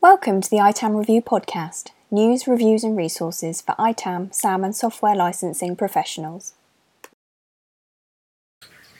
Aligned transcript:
Welcome 0.00 0.40
to 0.42 0.48
the 0.48 0.58
ITAM 0.58 0.94
Review 0.94 1.20
podcast 1.20 1.88
news, 2.08 2.46
reviews, 2.46 2.84
and 2.84 2.96
resources 2.96 3.60
for 3.60 3.74
ITAM, 3.80 4.32
SAM, 4.32 4.62
and 4.62 4.74
software 4.74 5.16
licensing 5.16 5.74
professionals. 5.74 6.54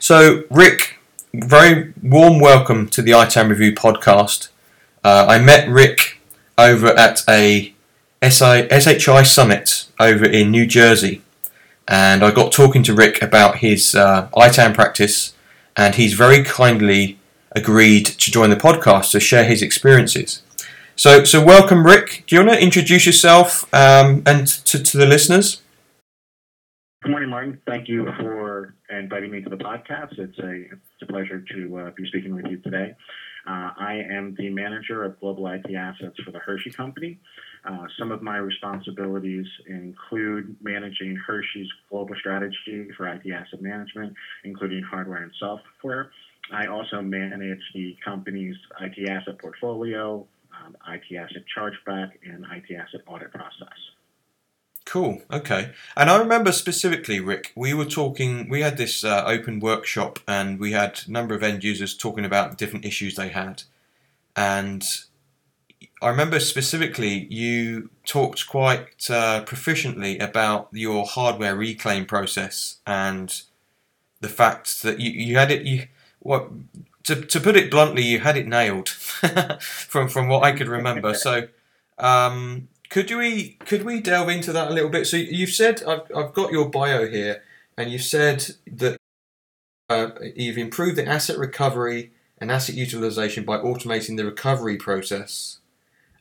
So, 0.00 0.42
Rick, 0.50 0.98
very 1.32 1.94
warm 2.02 2.40
welcome 2.40 2.88
to 2.88 3.00
the 3.00 3.12
ITAM 3.12 3.48
Review 3.48 3.72
podcast. 3.74 4.48
Uh, 5.04 5.26
I 5.28 5.38
met 5.38 5.68
Rick 5.68 6.20
over 6.58 6.88
at 6.88 7.22
a 7.28 7.72
SI, 8.20 8.68
SHI 8.68 9.22
summit 9.22 9.86
over 10.00 10.24
in 10.24 10.50
New 10.50 10.66
Jersey, 10.66 11.22
and 11.86 12.24
I 12.24 12.32
got 12.32 12.50
talking 12.50 12.82
to 12.82 12.92
Rick 12.92 13.22
about 13.22 13.58
his 13.58 13.94
uh, 13.94 14.28
ITAM 14.36 14.74
practice, 14.74 15.34
and 15.76 15.94
he's 15.94 16.14
very 16.14 16.42
kindly 16.42 17.20
agreed 17.52 18.04
to 18.06 18.32
join 18.32 18.50
the 18.50 18.56
podcast 18.56 19.12
to 19.12 19.20
share 19.20 19.44
his 19.44 19.62
experiences. 19.62 20.42
So, 20.98 21.22
so 21.22 21.44
welcome, 21.44 21.86
Rick. 21.86 22.24
Do 22.26 22.34
you 22.34 22.44
want 22.44 22.58
to 22.58 22.60
introduce 22.60 23.06
yourself 23.06 23.72
um, 23.72 24.24
and 24.26 24.48
to, 24.48 24.82
to 24.82 24.98
the 24.98 25.06
listeners? 25.06 25.62
Good 27.04 27.12
morning, 27.12 27.30
Martin. 27.30 27.60
Thank 27.68 27.88
you 27.88 28.08
for 28.18 28.74
inviting 28.90 29.30
me 29.30 29.40
to 29.42 29.48
the 29.48 29.58
podcast. 29.58 30.18
It's 30.18 30.36
a, 30.40 30.62
it's 30.72 31.02
a 31.02 31.06
pleasure 31.06 31.44
to 31.54 31.78
uh, 31.78 31.90
be 31.96 32.04
speaking 32.08 32.34
with 32.34 32.46
you 32.46 32.56
today. 32.58 32.96
Uh, 33.48 33.70
I 33.78 34.02
am 34.10 34.34
the 34.38 34.50
manager 34.50 35.04
of 35.04 35.20
global 35.20 35.46
IT 35.46 35.72
assets 35.72 36.16
for 36.24 36.32
the 36.32 36.40
Hershey 36.40 36.70
Company. 36.70 37.20
Uh, 37.64 37.86
some 37.96 38.10
of 38.10 38.20
my 38.20 38.38
responsibilities 38.38 39.46
include 39.68 40.56
managing 40.60 41.14
Hershey's 41.24 41.68
global 41.88 42.16
strategy 42.18 42.88
for 42.96 43.06
IT 43.06 43.22
asset 43.32 43.62
management, 43.62 44.14
including 44.42 44.82
hardware 44.82 45.22
and 45.22 45.32
software. 45.38 46.10
I 46.52 46.66
also 46.66 47.02
manage 47.02 47.60
the 47.72 47.96
company's 48.04 48.56
IT 48.80 49.08
asset 49.08 49.38
portfolio, 49.38 50.26
um, 50.68 50.94
IT 50.94 51.16
asset 51.16 51.44
chargeback, 51.56 52.10
and 52.24 52.44
IT 52.44 52.74
asset 52.74 53.00
audit 53.06 53.32
process. 53.32 53.78
Cool. 54.84 55.20
Okay. 55.30 55.72
And 55.98 56.08
I 56.08 56.18
remember 56.18 56.50
specifically, 56.50 57.20
Rick, 57.20 57.52
we 57.54 57.74
were 57.74 57.84
talking, 57.84 58.48
we 58.48 58.62
had 58.62 58.78
this 58.78 59.04
uh, 59.04 59.22
open 59.26 59.60
workshop 59.60 60.18
and 60.26 60.58
we 60.58 60.72
had 60.72 61.02
a 61.06 61.10
number 61.10 61.34
of 61.34 61.42
end 61.42 61.62
users 61.62 61.94
talking 61.94 62.24
about 62.24 62.56
different 62.56 62.86
issues 62.86 63.14
they 63.14 63.28
had. 63.28 63.64
And 64.34 64.82
I 66.00 66.08
remember 66.08 66.40
specifically 66.40 67.26
you 67.30 67.90
talked 68.06 68.48
quite 68.48 69.10
uh, 69.10 69.44
proficiently 69.44 70.22
about 70.22 70.68
your 70.72 71.04
hardware 71.04 71.54
reclaim 71.54 72.06
process 72.06 72.78
and 72.86 73.42
the 74.20 74.28
fact 74.30 74.82
that 74.84 75.00
you, 75.00 75.10
you 75.10 75.36
had 75.36 75.50
it, 75.50 75.66
you, 75.66 75.86
what, 76.20 76.48
to, 77.08 77.16
to 77.22 77.40
put 77.40 77.56
it 77.56 77.70
bluntly, 77.70 78.02
you 78.02 78.20
had 78.20 78.36
it 78.36 78.46
nailed 78.46 78.88
from, 79.60 80.08
from 80.08 80.28
what 80.28 80.44
I 80.44 80.52
could 80.52 80.68
remember. 80.68 81.14
So, 81.14 81.48
um, 81.98 82.68
could 82.90 83.10
we 83.10 83.58
could 83.66 83.82
we 83.82 84.00
delve 84.00 84.28
into 84.28 84.52
that 84.52 84.70
a 84.70 84.74
little 84.74 84.90
bit? 84.90 85.06
So 85.06 85.16
you've 85.16 85.50
said 85.50 85.82
I've 85.84 86.02
I've 86.14 86.32
got 86.32 86.52
your 86.52 86.70
bio 86.70 87.06
here, 87.06 87.42
and 87.76 87.90
you've 87.90 88.02
said 88.02 88.46
that 88.66 88.98
uh, 89.88 90.10
you've 90.36 90.58
improved 90.58 90.96
the 90.96 91.06
asset 91.06 91.38
recovery 91.38 92.12
and 92.38 92.52
asset 92.52 92.76
utilization 92.76 93.44
by 93.44 93.56
automating 93.56 94.16
the 94.16 94.24
recovery 94.24 94.76
process 94.76 95.58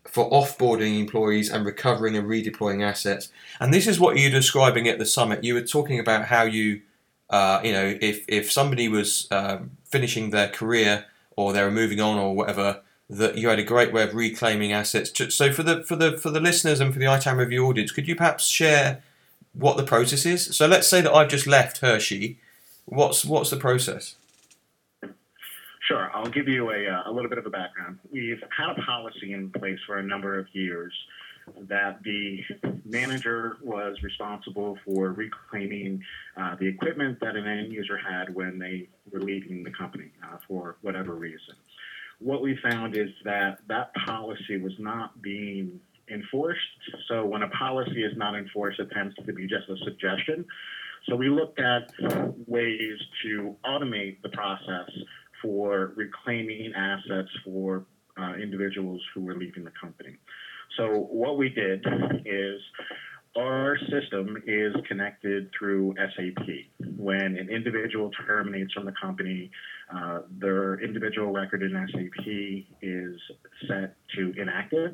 for 0.05 0.29
offboarding 0.29 0.99
employees 0.99 1.49
and 1.49 1.65
recovering 1.65 2.15
and 2.15 2.27
redeploying 2.27 2.81
assets. 2.81 3.29
And 3.59 3.73
this 3.73 3.87
is 3.87 3.99
what 3.99 4.17
you're 4.17 4.31
describing 4.31 4.87
at 4.87 4.99
the 4.99 5.05
summit. 5.05 5.43
You 5.43 5.53
were 5.53 5.61
talking 5.61 5.99
about 5.99 6.25
how 6.25 6.43
you, 6.43 6.81
uh, 7.29 7.61
you 7.63 7.71
know, 7.71 7.97
if 8.01 8.25
if 8.27 8.51
somebody 8.51 8.87
was 8.87 9.27
um, 9.31 9.71
finishing 9.85 10.29
their 10.29 10.47
career 10.47 11.05
or 11.35 11.53
they 11.53 11.61
were 11.61 11.71
moving 11.71 11.99
on 11.99 12.17
or 12.17 12.35
whatever 12.35 12.81
that 13.09 13.37
you 13.37 13.47
had 13.47 13.59
a 13.59 13.63
great 13.63 13.93
way 13.93 14.03
of 14.03 14.13
reclaiming 14.13 14.73
assets. 14.73 15.11
So 15.33 15.51
for 15.51 15.63
the 15.63 15.83
for 15.83 15.95
the 15.95 16.17
for 16.17 16.29
the 16.29 16.39
listeners 16.39 16.79
and 16.79 16.93
for 16.93 16.99
the 16.99 17.05
ITAM 17.05 17.37
review 17.37 17.65
audience, 17.65 17.91
could 17.91 18.07
you 18.07 18.15
perhaps 18.15 18.47
share 18.47 19.01
what 19.53 19.77
the 19.77 19.83
process 19.83 20.25
is? 20.25 20.55
So 20.55 20.67
let's 20.67 20.87
say 20.87 21.01
that 21.01 21.13
I've 21.13 21.29
just 21.29 21.47
left 21.47 21.79
Hershey. 21.79 22.39
What's 22.85 23.23
what's 23.25 23.49
the 23.49 23.57
process? 23.57 24.15
Sure, 25.87 26.11
I'll 26.13 26.29
give 26.29 26.49
you 26.49 26.69
a, 26.69 26.85
uh, 26.85 27.03
a 27.09 27.11
little 27.13 27.29
bit 27.29 27.37
of 27.37 27.45
a 27.45 27.49
background. 27.49 27.99
We've 28.11 28.43
had 28.55 28.77
a 28.77 28.81
policy 28.81 29.31
in 29.31 29.51
place 29.51 29.79
for 29.85 29.97
a 29.97 30.03
number 30.03 30.37
of 30.37 30.53
years 30.53 30.93
that 31.69 32.01
the 32.03 32.39
manager 32.85 33.57
was 33.63 33.97
responsible 34.03 34.77
for 34.85 35.11
reclaiming 35.11 36.01
uh, 36.35 36.55
the 36.59 36.67
equipment 36.67 37.19
that 37.21 37.35
an 37.35 37.47
end 37.47 37.71
user 37.71 37.97
had 37.97 38.33
when 38.33 38.59
they 38.59 38.87
were 39.11 39.21
leaving 39.21 39.63
the 39.63 39.71
company 39.71 40.11
uh, 40.23 40.37
for 40.47 40.77
whatever 40.81 41.15
reason 41.15 41.55
what 42.19 42.41
we 42.41 42.57
found 42.63 42.97
is 42.97 43.09
that 43.23 43.59
that 43.67 43.91
policy 44.05 44.57
was 44.57 44.73
not 44.79 45.21
being 45.21 45.79
enforced. 46.09 46.59
So 47.07 47.25
when 47.25 47.43
a 47.43 47.49
policy 47.49 48.03
is 48.03 48.17
not 48.17 48.35
enforced, 48.35 48.79
it 48.79 48.89
tends 48.91 49.15
to 49.15 49.33
be 49.33 49.47
just 49.47 49.69
a 49.69 49.77
suggestion. 49.83 50.45
So 51.07 51.15
we 51.15 51.29
looked 51.29 51.59
at 51.59 51.91
ways 52.47 52.99
to 53.23 53.55
automate 53.65 54.21
the 54.23 54.29
process 54.29 54.89
for 55.41 55.93
reclaiming 55.95 56.73
assets 56.75 57.29
for 57.45 57.85
uh, 58.19 58.33
individuals 58.33 59.01
who 59.13 59.21
were 59.21 59.35
leaving 59.35 59.63
the 59.63 59.71
company. 59.79 60.15
So 60.77 61.07
what 61.09 61.37
we 61.37 61.49
did 61.49 61.85
is 62.25 62.61
our 63.35 63.77
system 63.91 64.37
is 64.45 64.73
connected 64.87 65.49
through 65.57 65.95
SAP. 65.97 66.45
When 66.97 67.37
an 67.37 67.49
individual 67.49 68.11
terminates 68.25 68.73
from 68.73 68.85
the 68.85 68.93
company, 68.99 69.51
uh, 69.93 70.19
their 70.39 70.79
individual 70.79 71.31
record 71.31 71.61
in 71.63 71.71
SAP 71.91 72.25
is 72.81 73.19
set 73.67 73.95
to 74.15 74.33
inactive. 74.37 74.93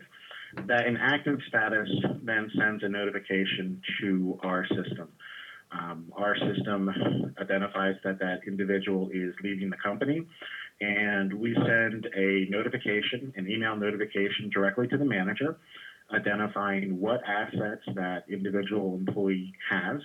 That 0.67 0.85
inactive 0.85 1.39
status 1.47 1.89
then 2.23 2.51
sends 2.57 2.83
a 2.83 2.89
notification 2.89 3.81
to 4.01 4.39
our 4.43 4.65
system. 4.67 5.09
Um, 5.71 6.13
our 6.15 6.35
system 6.37 6.89
identifies 7.41 7.95
that 8.03 8.19
that 8.19 8.41
individual 8.45 9.09
is 9.11 9.33
leaving 9.43 9.69
the 9.69 9.77
company, 9.83 10.27
and 10.83 11.33
we 11.33 11.53
send 11.53 12.07
a 12.15 12.45
notification, 12.49 13.33
an 13.37 13.49
email 13.49 13.75
notification 13.75 14.49
directly 14.53 14.87
to 14.89 14.97
the 14.97 15.05
manager 15.05 15.57
identifying 16.13 16.99
what 16.99 17.21
assets 17.27 17.83
that 17.95 18.23
individual 18.29 18.95
employee 18.95 19.53
has. 19.69 20.01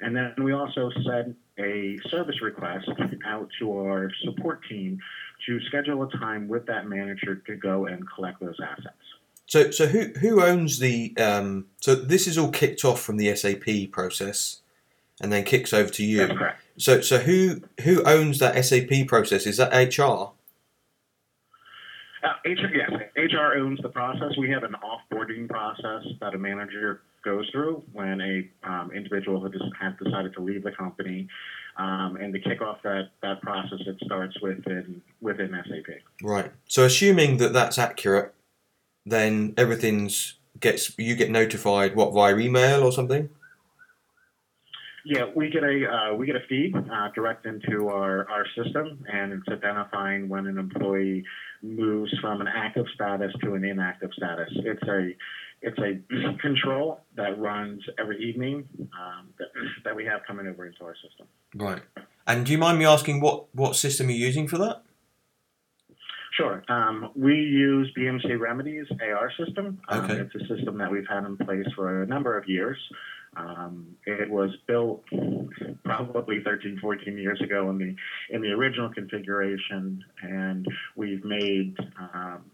And 0.00 0.14
then 0.14 0.34
we 0.42 0.52
also 0.52 0.90
send 1.04 1.34
a 1.58 1.98
service 2.08 2.40
request 2.40 2.88
out 3.26 3.48
to 3.58 3.72
our 3.78 4.10
support 4.24 4.60
team 4.68 4.98
to 5.46 5.60
schedule 5.66 6.02
a 6.04 6.10
time 6.18 6.48
with 6.48 6.66
that 6.66 6.86
manager 6.86 7.36
to 7.46 7.56
go 7.56 7.86
and 7.86 8.04
collect 8.14 8.40
those 8.40 8.56
assets. 8.62 8.94
So, 9.46 9.70
so 9.70 9.86
who 9.86 10.12
who 10.20 10.42
owns 10.42 10.78
the? 10.78 11.16
Um, 11.16 11.66
so 11.80 11.94
this 11.94 12.26
is 12.26 12.36
all 12.36 12.50
kicked 12.50 12.84
off 12.84 13.00
from 13.00 13.16
the 13.16 13.34
SAP 13.34 13.90
process, 13.90 14.60
and 15.22 15.32
then 15.32 15.42
kicks 15.44 15.72
over 15.72 15.88
to 15.88 16.04
you. 16.04 16.18
That's 16.18 16.38
correct. 16.38 16.62
So, 16.78 17.00
so 17.00 17.18
who 17.18 17.62
who 17.82 18.02
owns 18.04 18.38
that 18.38 18.64
SAP 18.64 19.06
process? 19.06 19.46
Is 19.46 19.56
that 19.58 19.72
HR? 19.72 20.32
Uh, 22.20 22.34
HR, 22.44 22.74
yes, 22.74 22.90
HR 23.16 23.58
owns 23.58 23.80
the 23.82 23.88
process. 23.88 24.32
We 24.38 24.50
have 24.50 24.64
an 24.64 24.74
offboarding 24.82 25.48
process 25.48 26.04
that 26.20 26.34
a 26.34 26.38
manager 26.38 27.02
goes 27.24 27.48
through 27.50 27.82
when 27.92 28.20
a 28.20 28.68
um, 28.68 28.90
individual 28.92 29.40
has 29.42 29.92
decided 30.02 30.34
to 30.34 30.40
leave 30.40 30.62
the 30.62 30.72
company. 30.72 31.28
Um, 31.76 32.16
and 32.16 32.32
to 32.32 32.40
kick 32.40 32.60
off 32.60 32.78
that, 32.82 33.10
that 33.22 33.40
process, 33.40 33.78
it 33.86 33.96
starts 34.04 34.36
within 34.40 35.00
within 35.20 35.50
SAP. 35.50 36.00
Right. 36.22 36.50
So, 36.66 36.84
assuming 36.84 37.36
that 37.36 37.52
that's 37.52 37.78
accurate, 37.78 38.34
then 39.06 39.54
everything's 39.56 40.34
gets 40.58 40.98
you 40.98 41.14
get 41.14 41.30
notified 41.30 41.94
what 41.94 42.12
via 42.12 42.36
email 42.36 42.82
or 42.82 42.90
something. 42.90 43.28
Yeah, 45.04 45.26
we 45.34 45.48
get 45.48 45.62
a 45.62 45.86
uh, 45.86 46.14
we 46.14 46.26
get 46.26 46.36
a 46.36 46.46
feed 46.48 46.74
uh, 46.76 47.08
direct 47.14 47.46
into 47.46 47.88
our, 47.88 48.28
our 48.28 48.44
system, 48.56 49.04
and 49.12 49.32
it's 49.32 49.48
identifying 49.48 50.28
when 50.28 50.46
an 50.46 50.58
employee 50.58 51.24
moves 51.62 52.12
from 52.20 52.40
an 52.40 52.48
active 52.48 52.86
status 52.94 53.32
to 53.42 53.54
an 53.54 53.64
inactive 53.64 54.10
status. 54.16 54.48
It's 54.56 54.82
a 54.82 55.10
it's 55.62 55.78
a 55.78 56.38
control 56.42 57.00
that 57.16 57.38
runs 57.38 57.82
every 57.98 58.22
evening 58.22 58.68
um, 58.80 59.28
that, 59.38 59.48
that 59.84 59.96
we 59.96 60.04
have 60.04 60.20
coming 60.26 60.46
over 60.46 60.66
into 60.66 60.84
our 60.84 60.94
system. 60.94 61.26
Right. 61.54 61.82
And 62.26 62.44
do 62.44 62.52
you 62.52 62.58
mind 62.58 62.78
me 62.78 62.84
asking 62.84 63.20
what 63.20 63.54
what 63.54 63.76
system 63.76 64.10
you're 64.10 64.18
using 64.18 64.48
for 64.48 64.58
that? 64.58 64.82
Sure. 66.36 66.62
Um, 66.68 67.10
we 67.16 67.34
use 67.34 67.90
BMC 67.98 68.38
Remedy's 68.38 68.86
AR 69.02 69.32
system. 69.36 69.80
Um, 69.88 70.04
Okay. 70.04 70.20
It's 70.20 70.34
a 70.36 70.54
system 70.54 70.78
that 70.78 70.90
we've 70.90 71.06
had 71.08 71.24
in 71.24 71.36
place 71.36 71.66
for 71.74 72.02
a 72.02 72.06
number 72.06 72.38
of 72.38 72.48
years. 72.48 72.78
Um, 73.38 73.96
it 74.06 74.28
was 74.28 74.50
built 74.66 75.04
probably 75.84 76.40
13, 76.44 76.78
14 76.80 77.18
years 77.18 77.40
ago 77.40 77.70
in 77.70 77.78
the 77.78 77.94
in 78.34 78.42
the 78.42 78.48
original 78.48 78.92
configuration, 78.92 80.04
and 80.22 80.66
we've 80.96 81.24
made 81.24 81.76
um, 81.98 82.44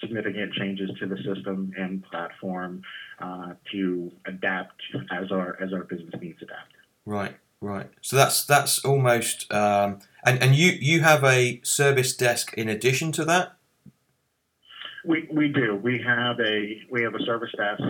significant 0.00 0.52
changes 0.54 0.90
to 1.00 1.06
the 1.06 1.16
system 1.16 1.72
and 1.78 2.04
platform 2.04 2.82
uh, 3.20 3.54
to 3.72 4.12
adapt 4.26 4.80
as 5.10 5.30
our 5.32 5.56
as 5.62 5.72
our 5.72 5.84
business 5.84 6.14
needs 6.20 6.38
adapt. 6.42 6.72
Right. 7.06 7.36
Right. 7.60 7.88
So 8.02 8.16
that's 8.16 8.44
that's 8.44 8.84
almost 8.84 9.50
um, 9.50 10.00
and 10.24 10.42
and 10.42 10.54
you 10.54 10.72
you 10.72 11.00
have 11.00 11.24
a 11.24 11.62
service 11.62 12.14
desk 12.14 12.52
in 12.54 12.68
addition 12.68 13.10
to 13.12 13.24
that. 13.24 13.56
We, 15.06 15.28
we 15.32 15.48
do. 15.48 15.76
We 15.76 16.02
have 16.06 16.40
a 16.40 16.82
we 16.90 17.02
have 17.02 17.14
a 17.14 17.22
service 17.24 17.52
desk 17.56 17.82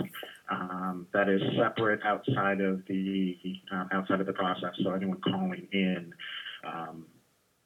um, 0.49 1.07
that 1.13 1.29
is 1.29 1.41
separate 1.57 2.01
outside 2.03 2.61
of 2.61 2.81
the 2.87 3.37
uh, 3.73 3.85
outside 3.93 4.19
of 4.19 4.27
the 4.27 4.33
process. 4.33 4.73
So 4.83 4.91
anyone 4.91 5.19
calling 5.21 5.67
in 5.71 6.13
um, 6.65 7.05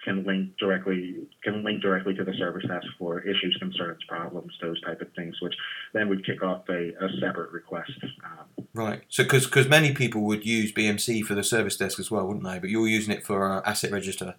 can 0.03 0.25
link 0.25 0.57
directly 0.57 1.27
can 1.43 1.63
link 1.63 1.81
directly 1.81 2.13
to 2.15 2.23
the 2.23 2.33
service 2.33 2.65
desk 2.67 2.87
for 2.97 3.21
issues, 3.21 3.57
concerns, 3.59 3.99
problems, 4.07 4.53
those 4.61 4.79
type 4.81 5.01
of 5.01 5.07
things. 5.15 5.35
Which 5.41 5.55
then 5.93 6.09
would 6.09 6.25
kick 6.25 6.41
off 6.41 6.63
a, 6.69 6.89
a 7.03 7.09
separate 7.19 7.51
request. 7.51 7.91
Um, 8.23 8.65
Right. 8.73 9.01
So 9.09 9.23
because 9.23 9.45
because 9.45 9.67
many 9.67 9.93
people 9.93 10.21
would 10.21 10.45
use 10.45 10.71
BMC 10.71 11.23
for 11.23 11.33
the 11.33 11.43
service 11.43 11.75
desk 11.75 11.99
as 11.99 12.11
well, 12.11 12.27
wouldn't 12.27 12.45
they? 12.45 12.59
But 12.59 12.69
you're 12.69 12.87
using 12.87 13.13
it 13.13 13.25
for 13.25 13.51
uh, 13.51 13.61
asset 13.65 13.91
register. 13.91 14.35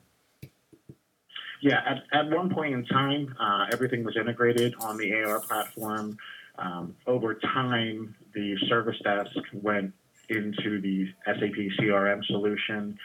Yeah, 1.61 1.83
at, 1.85 2.05
at 2.19 2.31
one 2.31 2.49
point 2.55 2.73
in 2.73 2.87
time, 2.87 3.35
uh, 3.39 3.67
everything 3.73 4.03
was 4.03 4.17
integrated 4.17 4.75
on 4.81 4.97
the 4.97 5.13
AR 5.13 5.41
platform. 5.41 6.17
Um, 6.59 6.97
over 7.07 7.35
time, 7.35 8.15
the 8.35 8.57
service 8.69 8.99
desk 9.03 9.37
went 9.53 9.93
into 10.29 10.81
the 10.81 11.07
SAP 11.25 11.57
CRM 11.79 12.25
solution 12.27 12.99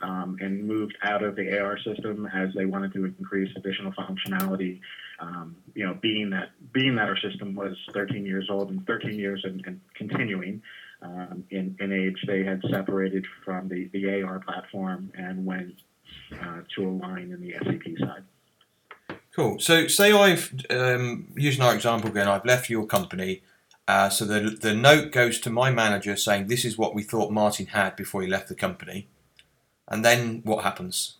um, 0.00 0.36
and 0.40 0.64
moved 0.64 0.96
out 1.02 1.22
of 1.22 1.34
the 1.34 1.58
AR 1.58 1.78
system 1.78 2.28
as 2.32 2.50
they 2.54 2.66
wanted 2.66 2.92
to 2.92 3.04
increase 3.04 3.50
additional 3.56 3.92
functionality. 3.92 4.80
Um, 5.18 5.56
you 5.74 5.84
know, 5.84 5.94
being 6.00 6.30
that 6.30 6.50
being 6.72 6.94
that 6.96 7.08
our 7.08 7.18
system 7.18 7.54
was 7.54 7.76
13 7.92 8.24
years 8.24 8.48
old 8.50 8.70
and 8.70 8.86
13 8.86 9.18
years 9.18 9.40
and, 9.44 9.62
and 9.66 9.80
continuing 9.94 10.62
um, 11.02 11.44
in, 11.50 11.76
in 11.80 11.92
age, 11.92 12.16
they 12.26 12.44
had 12.44 12.62
separated 12.70 13.26
from 13.44 13.68
the, 13.68 13.88
the 13.92 14.22
AR 14.22 14.38
platform 14.40 15.10
and 15.16 15.44
went 15.44 15.74
uh, 16.40 16.60
to 16.76 16.88
align 16.88 17.32
in 17.32 17.40
the 17.40 17.54
SAP 17.64 17.98
side. 17.98 19.18
Cool. 19.34 19.58
So 19.60 19.86
say 19.86 20.12
I've 20.12 20.52
um, 20.70 21.28
using 21.36 21.62
our 21.62 21.74
example 21.74 22.10
again, 22.10 22.28
I've 22.28 22.44
left 22.44 22.70
your 22.70 22.86
company. 22.86 23.42
Uh, 23.88 24.10
so 24.10 24.26
the 24.26 24.50
the 24.50 24.74
note 24.74 25.10
goes 25.10 25.40
to 25.40 25.48
my 25.48 25.70
manager 25.70 26.14
saying 26.14 26.46
this 26.46 26.64
is 26.66 26.76
what 26.76 26.94
we 26.94 27.02
thought 27.02 27.32
Martin 27.32 27.66
had 27.66 27.96
before 27.96 28.20
he 28.20 28.28
left 28.28 28.48
the 28.48 28.54
company, 28.54 29.08
and 29.88 30.04
then 30.04 30.42
what 30.44 30.62
happens? 30.62 31.16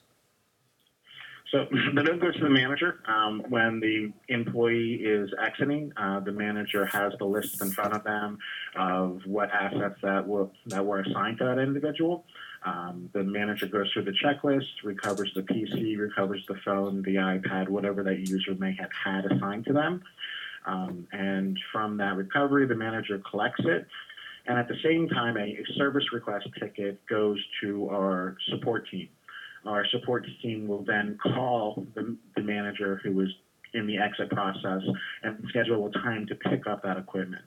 So 1.51 1.67
the 1.95 2.03
note 2.03 2.21
goes 2.21 2.37
to 2.37 2.45
the 2.45 2.51
manager. 2.51 3.01
Um, 3.07 3.43
when 3.49 3.81
the 3.81 4.13
employee 4.29 4.97
is 4.97 5.31
exiting, 5.43 5.95
uh, 5.97 6.21
the 6.21 6.33
manager 6.33 6.85
has 6.85 7.15
the 7.19 7.25
list 7.25 7.63
in 7.63 7.71
front 7.71 7.95
of 7.95 8.05
them 8.05 8.39
of 8.77 9.23
what 9.25 9.51
assets 9.51 9.99
that 10.03 10.29
were 10.29 10.49
that 10.67 10.85
were 10.85 11.01
assigned 11.01 11.39
to 11.39 11.45
that 11.45 11.59
individual. 11.59 12.27
Um, 12.67 13.09
the 13.15 13.23
manager 13.23 13.67
goes 13.67 13.91
through 13.93 14.05
the 14.05 14.13
checklist, 14.23 14.85
recovers 14.85 15.33
the 15.35 15.43
PC, 15.43 15.97
recovers 15.99 16.45
the 16.49 16.57
phone, 16.57 17.01
the 17.03 17.15
iPad, 17.15 17.69
whatever 17.69 18.03
that 18.03 18.29
user 18.29 18.55
may 18.57 18.75
have 18.75 18.91
had 18.93 19.25
assigned 19.25 19.65
to 19.67 19.73
them. 19.73 20.03
Um, 20.67 21.07
and 21.13 21.59
from 21.73 21.97
that 21.99 22.17
recovery, 22.17 22.67
the 22.67 22.75
manager 22.75 23.21
collects 23.31 23.65
it. 23.65 23.87
And 24.47 24.59
at 24.59 24.69
the 24.69 24.77
same 24.83 25.09
time, 25.09 25.37
a, 25.37 25.41
a 25.41 25.65
service 25.77 26.05
request 26.13 26.49
ticket 26.61 27.01
goes 27.07 27.39
to 27.63 27.89
our 27.91 28.37
support 28.51 28.89
team. 28.91 29.09
Our 29.67 29.87
support 29.91 30.27
team 30.43 30.67
will 30.67 30.85
then 30.85 31.19
call 31.23 31.87
the, 31.95 32.17
the 32.37 32.43
manager 32.43 33.01
who 33.03 33.13
was 33.13 33.29
in 33.75 33.87
the 33.87 33.99
exit 33.99 34.31
process 34.31 34.81
and 35.23 35.45
schedule 35.49 35.87
a 35.87 35.91
time 35.93 36.27
to 36.27 36.35
pick 36.35 36.67
up 36.67 36.83
that 36.83 36.97
equipment. 36.97 37.43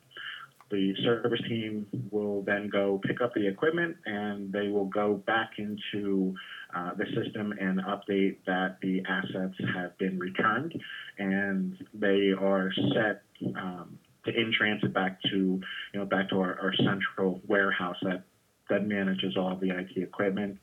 The 0.70 0.94
service 1.04 1.42
team 1.50 1.86
will 2.12 2.44
then 2.44 2.70
go 2.70 3.02
pick 3.06 3.20
up 3.22 3.34
the 3.34 3.46
equipment 3.48 3.98
and 4.06 4.54
they 4.54 4.70
will 4.70 4.86
go 4.86 5.16
back 5.26 5.52
into 5.58 6.34
uh, 6.76 6.92
the 6.96 7.06
system 7.16 7.54
and 7.60 7.80
update 7.82 8.38
that 8.46 8.78
the 8.82 9.02
assets 9.08 9.56
have 9.74 9.98
been 9.98 10.18
returned 10.20 10.74
and 11.18 11.78
they 11.94 12.32
are 12.40 12.72
set 12.94 13.24
um, 13.56 13.98
to 14.26 14.32
in 14.32 14.52
transit 14.58 14.94
back 14.94 15.22
to 15.24 15.38
you 15.38 15.62
know 16.00 16.06
back 16.06 16.30
to 16.30 16.40
our, 16.40 16.60
our 16.60 16.74
central 16.84 17.42
warehouse 17.48 17.98
that 18.04 18.24
that 18.70 18.88
manages 18.88 19.36
all 19.38 19.56
the 19.58 19.70
IT 19.70 19.98
equipment. 19.98 20.58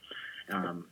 Um, 0.50 0.86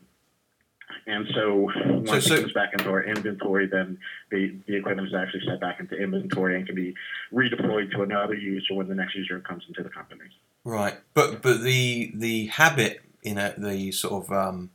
and 1.07 1.27
so 1.35 1.71
once 1.87 2.11
So- 2.11 2.21
so- 2.21 2.35
it 2.35 2.41
comes 2.43 2.53
back 2.53 2.73
into 2.73 2.91
our 2.91 3.03
inventory, 3.03 3.67
then 3.67 3.99
the, 4.31 4.59
the 4.67 4.77
equipment 4.77 5.09
is 5.09 5.15
actually 5.15 5.45
set 5.47 5.61
back 5.61 5.81
into 5.81 5.97
inventory 5.97 6.57
and 6.57 6.67
can 6.67 6.75
be 6.75 6.95
redeployed 7.33 7.91
to 7.93 8.03
another 8.03 8.35
user 8.35 8.75
when 8.75 8.89
the 8.89 8.95
next 8.95 9.15
user 9.15 9.41
comes 9.41 9.65
into 9.69 9.83
the 9.83 9.89
company. 9.89 10.25
Right. 10.65 10.95
But 11.15 11.43
but 11.43 11.63
the 11.63 12.13
the 12.15 12.47
habit 12.47 13.01
in 13.23 13.39
a, 13.39 13.55
the 13.57 13.93
sort 13.93 14.25
of 14.25 14.33
um, 14.33 14.71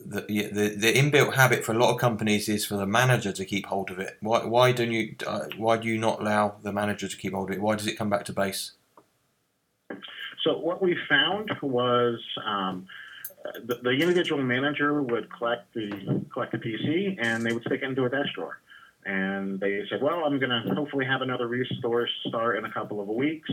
the, 0.00 0.20
the 0.28 0.68
the 0.76 0.92
inbuilt 0.92 1.34
habit 1.34 1.64
for 1.64 1.72
a 1.72 1.78
lot 1.78 1.92
of 1.92 2.00
companies 2.00 2.48
is 2.48 2.66
for 2.66 2.76
the 2.76 2.86
manager 2.86 3.32
to 3.32 3.44
keep 3.44 3.66
hold 3.66 3.90
of 3.90 3.98
it. 3.98 4.16
Why 4.20 4.44
why 4.44 4.72
don't 4.72 4.92
you 4.92 5.14
uh, 5.26 5.46
why 5.56 5.76
do 5.76 5.88
you 5.88 5.98
not 5.98 6.20
allow 6.20 6.56
the 6.62 6.72
manager 6.72 7.08
to 7.08 7.16
keep 7.16 7.32
hold 7.32 7.50
of 7.50 7.56
it? 7.56 7.62
Why 7.62 7.76
does 7.76 7.86
it 7.86 7.96
come 7.96 8.10
back 8.10 8.24
to 8.26 8.32
base? 8.32 8.72
So 10.42 10.58
what 10.58 10.82
we 10.82 10.96
found 11.08 11.50
was 11.62 12.20
um, 12.44 12.86
the, 13.64 13.76
the 13.82 13.90
individual 13.90 14.42
manager 14.42 15.02
would 15.02 15.32
collect 15.32 15.72
the 15.74 16.24
collect 16.32 16.52
the 16.52 16.58
PC 16.58 17.16
and 17.18 17.44
they 17.44 17.52
would 17.52 17.62
stick 17.62 17.80
it 17.82 17.84
into 17.84 18.04
a 18.04 18.10
desk 18.10 18.34
drawer. 18.34 18.58
And 19.06 19.60
they 19.60 19.82
said, 19.90 20.02
"Well, 20.02 20.24
I'm 20.24 20.38
going 20.38 20.50
to 20.50 20.74
hopefully 20.74 21.04
have 21.04 21.22
another 21.22 21.46
resource 21.46 22.10
start 22.26 22.58
in 22.58 22.64
a 22.64 22.72
couple 22.72 23.00
of 23.00 23.08
weeks." 23.08 23.50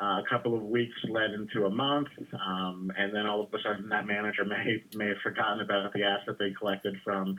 Uh, 0.00 0.20
a 0.20 0.24
couple 0.28 0.56
of 0.56 0.62
weeks 0.62 0.96
led 1.08 1.30
into 1.30 1.66
a 1.66 1.70
month, 1.70 2.08
um, 2.32 2.90
and 2.98 3.14
then 3.14 3.26
all 3.26 3.42
of 3.42 3.54
a 3.54 3.62
sudden, 3.62 3.88
that 3.88 4.06
manager 4.06 4.44
may 4.44 4.82
may 4.94 5.08
have 5.08 5.18
forgotten 5.22 5.60
about 5.60 5.92
the 5.92 6.02
asset 6.02 6.36
they 6.38 6.50
collected 6.50 6.96
from 7.04 7.36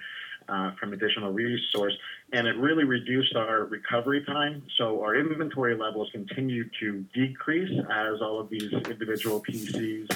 uh, 0.48 0.72
from 0.80 0.94
additional 0.94 1.32
resource, 1.34 1.94
and 2.32 2.48
it 2.48 2.56
really 2.58 2.84
reduced 2.84 3.36
our 3.36 3.66
recovery 3.66 4.24
time. 4.26 4.64
So 4.78 5.02
our 5.02 5.16
inventory 5.16 5.76
levels 5.76 6.10
continued 6.12 6.70
to 6.80 7.04
decrease 7.14 7.72
as 7.92 8.22
all 8.22 8.40
of 8.40 8.50
these 8.50 8.72
individual 8.72 9.42
PCs 9.42 10.08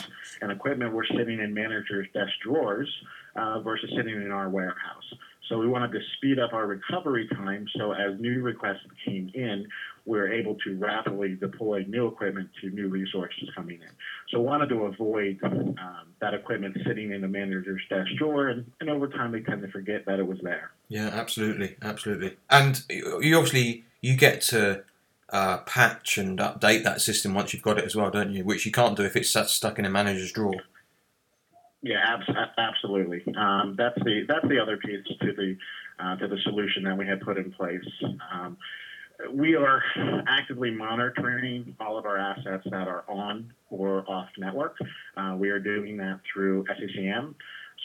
and 0.41 0.51
equipment 0.51 0.93
were 0.93 1.05
sitting 1.05 1.39
in 1.39 1.53
managers' 1.53 2.07
desk 2.13 2.31
drawers 2.43 2.89
uh, 3.35 3.59
versus 3.61 3.91
sitting 3.95 4.15
in 4.15 4.31
our 4.31 4.49
warehouse. 4.49 5.13
So 5.49 5.57
we 5.57 5.67
wanted 5.67 5.91
to 5.93 5.99
speed 6.15 6.37
up 6.39 6.53
our 6.53 6.67
recovery 6.67 7.27
time. 7.27 7.67
So 7.75 7.91
as 7.91 8.19
new 8.19 8.41
requests 8.41 8.85
came 9.03 9.31
in, 9.33 9.67
we 10.05 10.17
were 10.17 10.31
able 10.31 10.55
to 10.65 10.77
rapidly 10.77 11.35
deploy 11.35 11.85
new 11.87 12.07
equipment 12.07 12.49
to 12.61 12.69
new 12.69 12.87
resources 12.87 13.49
coming 13.55 13.81
in. 13.81 13.89
So 14.29 14.39
wanted 14.39 14.69
to 14.69 14.85
avoid 14.85 15.39
um, 15.43 15.75
that 16.21 16.33
equipment 16.33 16.77
sitting 16.85 17.11
in 17.11 17.21
the 17.21 17.27
manager's 17.27 17.81
desk 17.89 18.09
drawer, 18.17 18.49
and, 18.49 18.71
and 18.79 18.89
over 18.89 19.07
time 19.07 19.31
they 19.31 19.41
tend 19.41 19.61
to 19.63 19.71
forget 19.71 20.05
that 20.05 20.19
it 20.19 20.27
was 20.27 20.37
there. 20.43 20.71
Yeah, 20.87 21.07
absolutely, 21.07 21.75
absolutely. 21.81 22.37
And 22.49 22.83
you 22.89 23.35
obviously 23.35 23.85
you 24.01 24.15
get 24.15 24.41
to 24.41 24.83
uh, 25.31 25.57
patch 25.59 26.17
and 26.17 26.39
update 26.39 26.83
that 26.83 27.01
system 27.01 27.33
once 27.33 27.53
you've 27.53 27.63
got 27.63 27.77
it 27.77 27.85
as 27.85 27.95
well, 27.95 28.09
don't 28.09 28.31
you? 28.31 28.43
Which 28.43 28.65
you 28.65 28.71
can't 28.71 28.95
do 28.95 29.03
if 29.03 29.15
it's 29.15 29.29
stuck 29.29 29.79
in 29.79 29.85
a 29.85 29.89
manager's 29.89 30.31
drawer. 30.31 30.61
Yeah, 31.81 31.99
abs- 32.05 32.29
a- 32.29 32.59
absolutely. 32.59 33.23
Um, 33.35 33.75
that's 33.77 33.97
the 34.03 34.25
that's 34.27 34.47
the 34.47 34.59
other 34.59 34.77
piece 34.77 35.05
to 35.21 35.33
the 35.33 35.57
uh, 35.99 36.15
to 36.17 36.27
the 36.27 36.37
solution 36.43 36.83
that 36.83 36.97
we 36.97 37.05
had 37.07 37.21
put 37.21 37.37
in 37.37 37.51
place. 37.51 37.83
Um, 38.31 38.57
we 39.33 39.55
are 39.55 39.81
actively 40.27 40.71
monitoring 40.71 41.75
all 41.79 41.97
of 41.97 42.05
our 42.05 42.17
assets 42.17 42.63
that 42.71 42.87
are 42.87 43.03
on 43.07 43.53
or 43.69 44.09
off 44.09 44.29
network. 44.37 44.77
Uh, 45.17 45.35
we 45.37 45.49
are 45.49 45.59
doing 45.59 45.97
that 45.97 46.21
through 46.33 46.65
SCCM. 46.65 47.35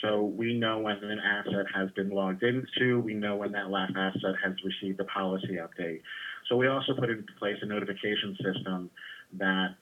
So 0.02 0.22
we 0.22 0.54
know 0.54 0.78
when 0.78 0.96
an 0.96 1.20
asset 1.20 1.66
has 1.74 1.90
been 1.92 2.10
logged 2.10 2.42
into. 2.42 3.00
We 3.00 3.14
know 3.14 3.36
when 3.36 3.52
that 3.52 3.70
last 3.70 3.92
asset 3.96 4.34
has 4.44 4.54
received 4.64 5.00
a 5.00 5.04
policy 5.04 5.58
update. 5.60 6.02
So 6.48 6.56
we 6.56 6.66
also 6.66 6.94
put 6.94 7.10
into 7.10 7.32
place 7.38 7.56
a 7.62 7.66
notification 7.66 8.36
system 8.42 8.90
that 9.38 9.74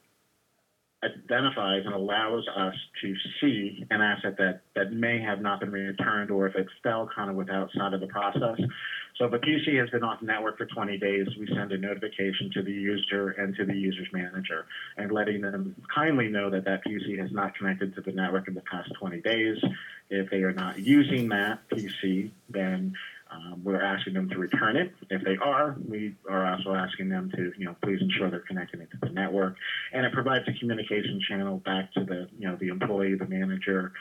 identifies 1.03 1.83
and 1.85 1.95
allows 1.95 2.47
us 2.57 2.75
to 3.03 3.15
see 3.41 3.85
an 3.91 4.01
asset 4.01 4.37
that, 4.39 4.63
that 4.77 4.93
may 4.93 5.21
have 5.21 5.41
not 5.41 5.61
been 5.61 5.73
returned 5.73 6.31
or 6.31 6.47
if 6.47 6.55
it 6.55 6.67
fell 6.83 7.09
kind 7.15 7.31
of 7.31 7.37
without 7.37 7.63
outside 7.63 7.95
of 7.95 8.01
the 8.01 8.07
process. 8.07 8.59
So 9.19 9.27
if 9.27 9.33
a 9.33 9.39
PC 9.39 9.79
has 9.79 9.91
been 9.91 10.03
off 10.03 10.23
network 10.23 10.59
for 10.59 10.67
20 10.67 10.99
days, 10.99 11.27
we 11.39 11.47
send 11.47 11.73
a 11.73 11.79
notification 11.79 12.51
to 12.55 12.63
the 12.63 12.73
user 12.73 13.31
and 13.31 13.55
to 13.57 13.65
the 13.65 13.75
user's 13.75 14.09
manager 14.13 14.67
and 14.97 15.13
letting 15.13 15.41
them 15.41 15.77
kindly 15.95 16.29
know 16.29 16.51
that 16.51 16.65
that 16.65 16.85
PC 16.85 17.19
has 17.19 17.31
not 17.31 17.55
connected 17.57 17.95
to 17.95 18.01
the 18.01 18.13
network 18.13 18.49
in 18.49 18.55
the 18.55 18.63
past 18.63 18.91
20 18.99 19.21
days. 19.21 19.59
If 20.11 20.31
they 20.31 20.43
are 20.43 20.53
not 20.53 20.79
using 20.79 21.29
that 21.29 21.61
PC, 21.71 22.31
then 22.49 22.95
um, 23.33 23.63
we're 23.65 23.83
asking 23.83 24.15
them 24.15 24.29
to 24.31 24.39
return 24.39 24.77
it. 24.77 24.93
If 25.11 25.23
they 25.25 25.37
are, 25.37 25.77
we 25.89 26.15
are 26.29 26.53
also 26.53 26.75
asking 26.75 27.09
them 27.09 27.31
to, 27.35 27.53
you 27.57 27.65
know, 27.65 27.77
please 27.83 27.99
ensure 28.01 28.31
they're 28.31 28.41
connecting 28.41 28.81
it 28.81 28.91
to 28.91 28.99
the 29.01 29.11
network. 29.11 29.57
And 29.93 30.05
it 30.05 30.13
provides 30.13 30.45
a 30.49 30.53
communication 30.59 31.21
channel 31.29 31.59
back 31.59 31.93
to 31.95 32.05
the, 32.05 32.29
you 32.39 32.49
know, 32.49 32.57
the 32.57 32.69
employee, 32.69 33.15
the 33.15 33.27
manager, 33.27 33.93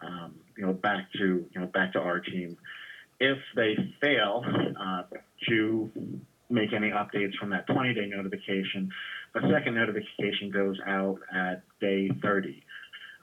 um, 0.00 0.34
you 0.56 0.64
know, 0.64 0.72
back 0.72 1.12
to, 1.14 1.46
you 1.50 1.60
know, 1.60 1.66
back 1.66 1.92
to 1.92 2.00
our 2.00 2.20
team. 2.20 2.56
If 3.18 3.38
they 3.54 3.76
fail 4.00 4.42
uh, 4.80 5.02
to 5.48 5.90
make 6.48 6.72
any 6.72 6.90
updates 6.90 7.34
from 7.38 7.50
that 7.50 7.68
20-day 7.68 8.06
notification, 8.06 8.90
a 9.34 9.40
second 9.52 9.74
notification 9.74 10.50
goes 10.50 10.78
out 10.86 11.18
at 11.34 11.62
day 11.80 12.10
30. 12.22 12.62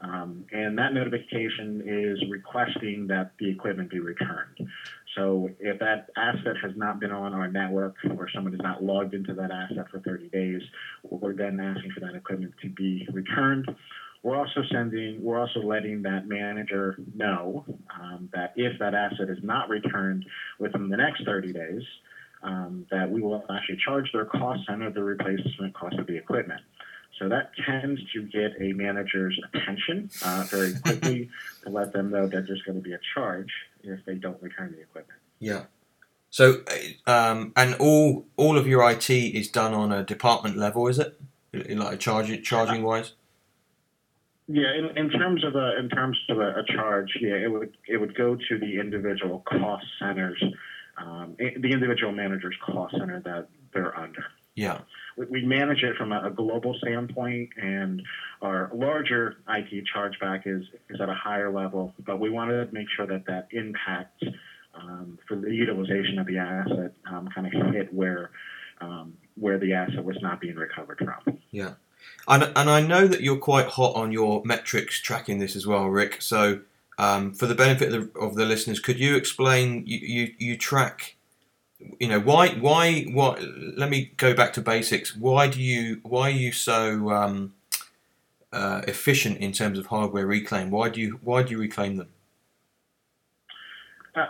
Um, 0.02 0.46
and 0.52 0.78
that 0.78 0.94
notification 0.94 1.82
is 1.86 2.30
requesting 2.30 3.08
that 3.08 3.32
the 3.40 3.50
equipment 3.50 3.90
be 3.90 4.00
returned. 4.00 4.70
So 5.18 5.50
if 5.60 5.80
that 5.80 6.10
asset 6.16 6.56
has 6.62 6.72
not 6.76 7.00
been 7.00 7.12
on 7.12 7.34
our 7.34 7.48
network 7.48 7.96
or 8.16 8.30
someone 8.34 8.54
has 8.54 8.62
not 8.62 8.84
logged 8.84 9.14
into 9.14 9.34
that 9.34 9.50
asset 9.52 9.88
for 9.92 10.00
30 10.00 10.30
days, 10.30 10.62
we're 11.04 11.34
then 11.34 11.60
asking 11.60 11.92
for 11.92 12.02
that 12.02 12.16
equipment 12.16 12.54
to 12.62 12.70
be 12.70 13.08
returned. 13.12 13.66
We're 14.24 14.38
also 14.38 14.62
sending, 14.72 15.22
we're 15.22 15.40
also 15.40 15.60
letting 15.60 16.04
that 16.04 16.28
manager 16.28 16.96
know 17.16 17.66
um, 18.00 18.30
that 18.34 18.54
if 18.56 18.78
that 18.80 18.94
asset 18.94 19.30
is 19.30 19.40
not 19.42 19.70
returned 19.70 20.26
within 20.60 20.90
the 20.90 20.98
next 20.98 21.26
30 21.26 21.52
days, 21.52 21.82
um, 22.44 22.86
that 22.92 23.10
we 23.10 23.22
will 23.22 23.44
actually 23.50 23.78
charge 23.84 24.10
their 24.14 24.26
cost 24.26 24.62
center 24.68 24.92
the 24.92 25.04
replacement 25.04 25.74
cost 25.74 25.98
of 25.98 26.06
the 26.08 26.16
equipment. 26.16 26.62
So 27.20 27.28
that 27.30 27.52
tends 27.66 28.00
to 28.14 28.24
get 28.24 28.52
a 28.62 28.74
manager's 28.74 29.40
attention 29.54 30.10
uh, 30.24 30.46
very 30.50 30.74
quickly 30.80 31.30
to 31.64 31.70
let 31.70 31.94
them 31.94 32.12
know 32.12 32.28
that 32.28 32.48
there's 32.48 32.62
going 32.62 32.78
to 32.78 32.82
be 32.82 32.94
a 32.94 33.00
charge 33.14 33.52
if 33.84 34.00
they 34.06 34.16
don't 34.16 34.42
return 34.42 34.72
the 34.72 34.82
equipment. 34.82 35.20
Yeah. 35.40 35.64
So, 36.30 36.62
um, 37.08 37.54
and 37.56 37.76
all 37.76 38.28
all 38.36 38.58
of 38.58 38.68
your 38.68 38.88
IT 38.90 39.10
is 39.10 39.48
done 39.48 39.74
on 39.74 39.92
a 39.92 40.04
department 40.04 40.58
level, 40.58 40.88
is 40.88 41.00
it? 41.00 41.20
Like 41.54 42.00
charging 42.00 42.44
charging 42.44 42.84
wise. 42.84 43.14
Yeah, 44.48 44.74
in, 44.78 44.98
in 44.98 45.10
terms 45.10 45.44
of 45.44 45.56
a 45.56 45.78
in 45.78 45.90
terms 45.90 46.18
of 46.30 46.40
a, 46.40 46.60
a 46.60 46.64
charge, 46.74 47.18
yeah, 47.20 47.36
it 47.36 47.52
would 47.52 47.76
it 47.88 47.98
would 47.98 48.16
go 48.16 48.36
to 48.36 48.60
the 48.60 48.80
individual 48.80 49.44
cost 49.48 49.86
centers, 50.00 50.42
um, 50.98 51.36
the 51.38 51.72
individual 51.72 52.12
manager's 52.12 52.56
cost 52.64 52.96
center 52.98 53.20
that 53.22 53.48
they're 53.74 53.98
under. 53.98 54.26
Yeah. 54.58 54.80
We, 55.16 55.26
we 55.28 55.46
manage 55.46 55.84
it 55.84 55.96
from 55.96 56.12
a, 56.12 56.28
a 56.28 56.32
global 56.32 56.76
standpoint, 56.82 57.50
and 57.62 58.02
our 58.42 58.72
larger 58.74 59.38
IT 59.48 59.86
chargeback 59.96 60.42
is 60.46 60.64
is 60.90 61.00
at 61.00 61.08
a 61.08 61.14
higher 61.14 61.52
level, 61.52 61.94
but 62.06 62.20
we 62.20 62.30
want 62.30 62.50
to 62.50 62.68
make 62.72 62.88
sure 62.96 63.06
that 63.08 63.26
that 63.28 63.48
impact 63.52 64.24
um, 64.74 65.18
for 65.28 65.36
the 65.38 65.54
utilization 65.54 66.20
of 66.20 66.28
the 66.28 66.38
asset 66.38 66.94
um, 67.10 67.30
kind 67.34 67.48
of 67.48 67.74
hit 67.74 67.94
where 67.94 68.32
um, 68.82 69.14
where 69.36 69.60
the 69.60 69.74
asset 69.74 70.04
was 70.04 70.18
not 70.22 70.42
being 70.42 70.56
recovered 70.56 71.00
from. 71.00 71.40
Yeah. 71.52 71.74
And, 72.28 72.44
and 72.56 72.70
I 72.70 72.82
know 72.82 73.08
that 73.08 73.22
you're 73.22 73.38
quite 73.38 73.68
hot 73.68 73.96
on 73.96 74.12
your 74.12 74.42
metrics 74.46 75.02
tracking 75.02 75.40
this 75.40 75.56
as 75.56 75.66
well, 75.66 75.88
Rick. 75.88 76.22
So, 76.22 76.62
um, 77.00 77.34
for 77.34 77.46
the 77.48 77.56
benefit 77.56 77.94
of 77.94 78.14
the, 78.14 78.20
of 78.20 78.36
the, 78.36 78.46
listeners, 78.46 78.80
could 78.80 79.00
you 79.00 79.16
explain? 79.16 79.84
You, 79.86 79.98
you, 80.00 80.34
you 80.38 80.58
track, 80.58 81.16
you 81.80 82.08
know, 82.08 82.20
why 82.20 82.50
why 82.50 83.04
what? 83.04 83.42
Let 83.78 83.90
me 83.90 84.12
go 84.18 84.34
back 84.34 84.54
to 84.54 84.62
basics. 84.62 85.16
Why 85.16 85.48
do 85.48 85.62
you 85.62 86.00
why 86.04 86.28
are 86.28 86.32
you 86.32 86.52
so 86.52 87.12
um, 87.12 87.54
uh, 88.52 88.82
efficient 88.88 89.38
in 89.38 89.52
terms 89.52 89.78
of 89.78 89.88
hardware 89.88 90.26
reclaim? 90.26 90.72
Why 90.72 90.90
do 90.90 91.00
you 91.02 91.20
why 91.24 91.44
do 91.44 91.52
you 91.52 91.60
reclaim 91.60 91.98
them? 91.98 92.10
Uh, 94.16 94.26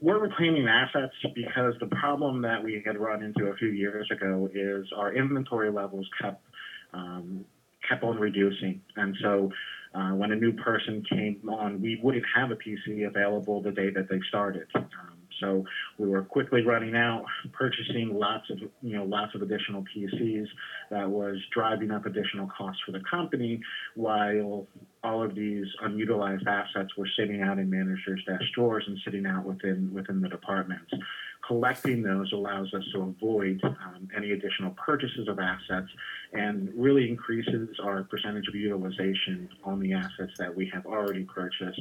we're 0.00 0.18
reclaiming 0.18 0.66
assets 0.66 1.14
because 1.36 1.74
the 1.78 1.86
problem 1.86 2.42
that 2.42 2.64
we 2.64 2.82
had 2.84 2.98
run 2.98 3.22
into 3.22 3.46
a 3.46 3.54
few 3.54 3.68
years 3.68 4.08
ago 4.10 4.48
is 4.52 4.86
our 4.96 5.14
inventory 5.14 5.70
levels 5.70 6.08
kept 6.20 6.42
um, 6.92 7.44
kept 7.88 8.02
on 8.02 8.18
reducing. 8.18 8.80
And 8.96 9.16
so 9.22 9.52
uh, 9.94 10.10
when 10.10 10.32
a 10.32 10.36
new 10.36 10.52
person 10.52 11.04
came 11.08 11.40
on, 11.48 11.80
we 11.80 12.00
wouldn't 12.02 12.24
have 12.34 12.50
a 12.50 12.56
PC 12.56 13.06
available 13.06 13.62
the 13.62 13.70
day 13.70 13.90
that 13.90 14.08
they 14.08 14.20
started. 14.28 14.66
So 15.40 15.64
we 15.98 16.08
were 16.08 16.22
quickly 16.22 16.62
running 16.62 16.94
out, 16.94 17.24
purchasing 17.52 18.14
lots 18.14 18.48
of 18.50 18.58
you 18.82 18.96
know 18.96 19.04
lots 19.04 19.34
of 19.34 19.42
additional 19.42 19.84
PCs. 19.94 20.46
That 20.90 21.08
was 21.08 21.36
driving 21.52 21.90
up 21.90 22.06
additional 22.06 22.48
costs 22.56 22.82
for 22.84 22.92
the 22.92 23.02
company, 23.10 23.60
while 23.94 24.66
all 25.02 25.22
of 25.22 25.34
these 25.34 25.66
unutilized 25.82 26.46
assets 26.46 26.96
were 26.96 27.08
sitting 27.18 27.42
out 27.42 27.58
in 27.58 27.70
managers' 27.70 28.22
desk 28.26 28.44
drawers 28.54 28.84
and 28.86 28.98
sitting 29.04 29.26
out 29.26 29.44
within 29.44 29.92
within 29.92 30.20
the 30.20 30.28
departments 30.28 30.92
collecting 31.46 32.02
those 32.02 32.32
allows 32.32 32.72
us 32.74 32.84
to 32.92 33.00
avoid 33.02 33.60
um, 33.64 34.08
any 34.16 34.32
additional 34.32 34.70
purchases 34.72 35.28
of 35.28 35.38
assets 35.38 35.88
and 36.32 36.70
really 36.76 37.08
increases 37.08 37.68
our 37.82 38.04
percentage 38.04 38.46
of 38.46 38.54
utilization 38.54 39.48
on 39.64 39.80
the 39.80 39.92
assets 39.92 40.32
that 40.38 40.54
we 40.54 40.70
have 40.72 40.86
already 40.86 41.24
purchased 41.24 41.80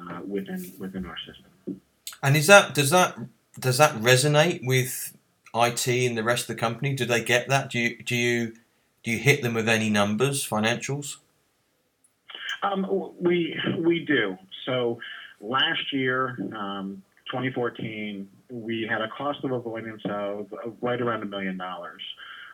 uh, 0.00 0.20
within 0.26 0.72
within 0.78 1.04
our 1.04 1.16
system. 1.18 1.80
And 2.22 2.36
is 2.36 2.46
that 2.46 2.74
does 2.74 2.90
that 2.90 3.16
does 3.58 3.78
that 3.78 3.94
resonate 3.96 4.64
with 4.64 5.16
IT 5.54 5.88
and 5.88 6.16
the 6.16 6.22
rest 6.22 6.48
of 6.48 6.56
the 6.56 6.60
company? 6.60 6.94
Do 6.94 7.04
they 7.04 7.22
get 7.22 7.48
that? 7.48 7.70
Do 7.70 7.78
you 7.78 8.02
do 8.02 8.16
you 8.16 8.52
do 9.02 9.10
you 9.10 9.18
hit 9.18 9.42
them 9.42 9.54
with 9.54 9.68
any 9.68 9.90
numbers, 9.90 10.46
financials? 10.46 11.16
Um, 12.62 12.86
we 13.20 13.58
we 13.78 14.04
do. 14.04 14.36
So 14.66 14.98
last 15.40 15.92
year, 15.92 16.36
um, 16.54 17.02
2014, 17.30 18.28
we 18.50 18.86
had 18.90 19.00
a 19.00 19.08
cost 19.08 19.42
of 19.44 19.52
avoidance 19.52 20.02
of, 20.04 20.52
of 20.64 20.76
right 20.80 21.00
around 21.00 21.22
a 21.22 21.26
million 21.26 21.56
dollars. 21.56 22.02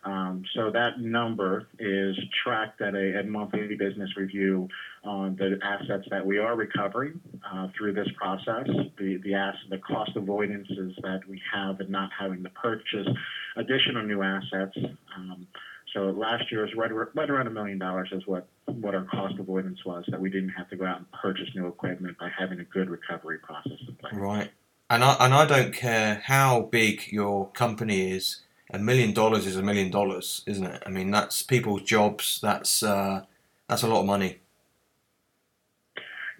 Um, 0.07 0.45
so 0.55 0.71
that 0.71 1.01
number 1.01 1.67
is 1.81 2.17
tracked 2.45 2.81
at 2.81 2.95
a, 2.95 3.19
a, 3.19 3.25
monthly 3.25 3.75
business 3.75 4.09
review 4.17 4.69
on 5.03 5.35
the 5.35 5.59
assets 5.65 6.07
that 6.11 6.25
we 6.25 6.39
are 6.39 6.55
recovering 6.55 7.21
uh, 7.53 7.67
through 7.77 7.95
this 7.95 8.07
process, 8.17 8.69
the 8.99 9.21
the, 9.25 9.35
ass- 9.35 9.57
the 9.69 9.79
cost 9.79 10.15
avoidances 10.15 10.95
that 11.03 11.23
we 11.29 11.43
have 11.53 11.81
in 11.81 11.91
not 11.91 12.11
having 12.17 12.45
to 12.45 12.51
purchase 12.51 13.09
additional 13.57 14.05
new 14.05 14.23
assets. 14.23 14.79
Um, 15.17 15.49
so 15.93 16.11
last 16.11 16.53
year 16.53 16.63
was 16.63 16.71
right, 16.77 16.93
right 16.93 17.31
around 17.31 17.49
a 17.49 17.51
million 17.51 17.79
dollars 17.79 18.11
is 18.13 18.25
what, 18.27 18.47
what 18.67 18.95
our 18.95 19.07
cost 19.07 19.35
avoidance 19.41 19.85
was, 19.85 20.05
that 20.09 20.21
we 20.21 20.31
didn't 20.31 20.51
have 20.51 20.71
to 20.71 20.77
go 20.77 20.87
out 20.87 20.99
and 20.99 21.07
purchase 21.11 21.49
new 21.57 21.67
equipment 21.67 22.17
by 22.19 22.29
having 22.39 22.61
a 22.61 22.65
good 22.65 22.91
recovery 22.91 23.39
process 23.39 23.79
in 23.89 23.97
place. 23.97 24.15
Right 24.15 24.51
and 24.89 25.03
I 25.03 25.17
and 25.21 25.35
I 25.35 25.47
don't 25.47 25.73
care 25.73 26.23
how 26.25 26.63
big 26.63 27.11
your 27.11 27.51
company 27.51 28.13
is. 28.13 28.43
A 28.70 28.78
million 28.78 29.12
dollars 29.12 29.46
is 29.46 29.56
a 29.56 29.62
million 29.62 29.90
dollars, 29.90 30.42
isn't 30.46 30.66
it? 30.66 30.82
I 30.85 30.90
mean, 30.90 31.11
that's 31.11 31.42
people's 31.42 31.82
jobs. 31.82 32.40
That's 32.42 32.82
uh, 32.82 33.25
that's 33.68 33.82
a 33.82 33.88
lot 33.88 34.00
of 34.00 34.06
money. 34.06 34.40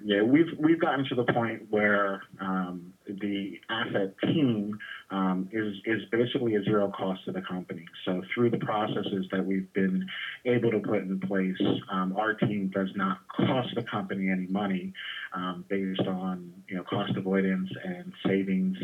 Yeah, 0.05 0.23
we've 0.23 0.49
we've 0.59 0.81
gotten 0.81 1.05
to 1.07 1.15
the 1.15 1.25
point 1.33 1.63
where 1.71 2.23
um, 2.41 2.93
the 3.09 3.59
asset 3.71 4.15
team 4.23 4.79
um, 5.11 5.49
is 5.53 5.75
is 5.85 6.03
basically 6.11 6.55
a 6.57 6.63
zero 6.65 6.93
cost 6.97 7.25
to 7.25 7.33
the 7.33 7.41
company. 7.43 7.85
So 8.05 8.23
through 8.35 8.51
the 8.51 8.59
processes 8.59 9.27
that 9.33 9.45
we've 9.45 9.73
been 9.73 10.07
able 10.45 10.71
to 10.73 10.81
put 10.81 11.03
in 11.03 11.19
place, 11.21 11.61
um, 11.91 12.15
our 12.17 12.35
team 12.35 12.71
does 12.75 12.91
not 12.95 13.19
cost 13.29 13.75
the 13.75 13.85
company 13.85 14.31
any 14.31 14.47
money 14.49 14.93
um, 15.33 15.65
based 15.69 16.07
on 16.07 16.53
you 16.69 16.77
know 16.77 16.83
cost 16.83 17.17
avoidance 17.17 17.71
and 17.85 18.13
savings. 18.27 18.77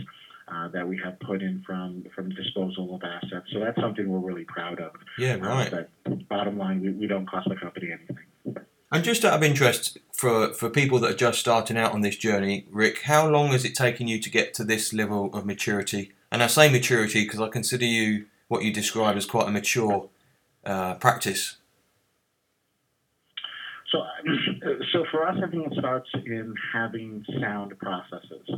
Uh, 0.53 0.69
that 0.69 0.87
we 0.87 1.01
have 1.03 1.19
put 1.21 1.41
in 1.41 1.63
from 1.65 2.05
from 2.15 2.29
disposal 2.31 2.95
of 2.95 3.03
assets, 3.03 3.47
so 3.53 3.61
that's 3.61 3.81
something 3.81 4.07
we're 4.09 4.19
really 4.19 4.45
proud 4.45 4.81
of. 4.81 4.93
Yeah, 5.17 5.37
right. 5.37 5.73
Uh, 5.73 6.11
bottom 6.29 6.59
line, 6.59 6.83
we, 6.83 6.91
we 6.91 7.07
don't 7.07 7.27
cost 7.27 7.49
the 7.49 7.57
company 7.57 7.89
anything. 7.93 8.63
And 8.93 9.03
just 9.03 9.25
out 9.25 9.33
of 9.33 9.43
interest, 9.43 9.97
for, 10.13 10.53
for 10.53 10.69
people 10.69 10.99
that 10.99 11.11
are 11.13 11.17
just 11.17 11.41
starting 11.41 11.79
out 11.79 11.93
on 11.93 12.03
this 12.03 12.17
journey, 12.17 12.67
Rick, 12.71 13.03
how 13.05 13.27
long 13.27 13.49
has 13.53 13.65
it 13.65 13.75
taken 13.75 14.07
you 14.07 14.21
to 14.21 14.29
get 14.29 14.53
to 14.55 14.65
this 14.65 14.93
level 14.93 15.35
of 15.35 15.47
maturity? 15.47 16.13
And 16.31 16.43
I 16.43 16.47
say 16.47 16.71
maturity 16.71 17.25
because 17.25 17.41
I 17.41 17.49
consider 17.49 17.87
you 17.87 18.27
what 18.49 18.63
you 18.63 18.73
describe 18.73 19.17
as 19.17 19.25
quite 19.25 19.49
a 19.49 19.51
mature 19.51 20.11
uh, 20.67 20.95
practice. 20.97 21.57
So, 23.91 24.05
so 24.93 25.07
for 25.11 25.27
us, 25.27 25.39
I 25.43 25.51
think 25.51 25.73
it 25.73 25.79
starts 25.79 26.11
in 26.27 26.55
having 26.75 27.25
sound 27.41 27.79
processes. 27.79 28.49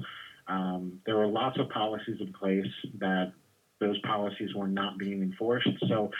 Um, 0.49 1.01
there 1.07 1.17
were 1.17 1.27
lots 1.27 1.59
of 1.59 1.69
policies 1.71 2.17
in 2.21 2.33
place 2.33 2.67
that 2.99 3.33
those 3.81 3.99
policies 4.01 4.55
were 4.55 4.69
not 4.69 4.99
being 4.99 5.23
enforced. 5.23 5.69
So 5.89 6.11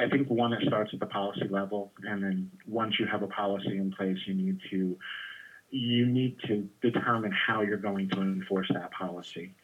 I 0.00 0.08
think 0.08 0.28
one, 0.28 0.52
it 0.52 0.62
starts 0.66 0.90
at 0.92 1.00
the 1.00 1.06
policy 1.06 1.46
level, 1.48 1.92
and 2.02 2.22
then 2.22 2.50
once 2.66 2.94
you 2.98 3.06
have 3.06 3.22
a 3.22 3.28
policy 3.28 3.76
in 3.76 3.92
place, 3.92 4.18
you 4.26 4.34
need 4.34 4.58
to 4.70 4.96
you 5.70 6.06
need 6.06 6.36
to 6.46 6.68
determine 6.82 7.32
how 7.32 7.62
you're 7.62 7.76
going 7.76 8.08
to 8.08 8.20
enforce 8.20 8.68
that 8.72 8.92
policy. 8.92 9.54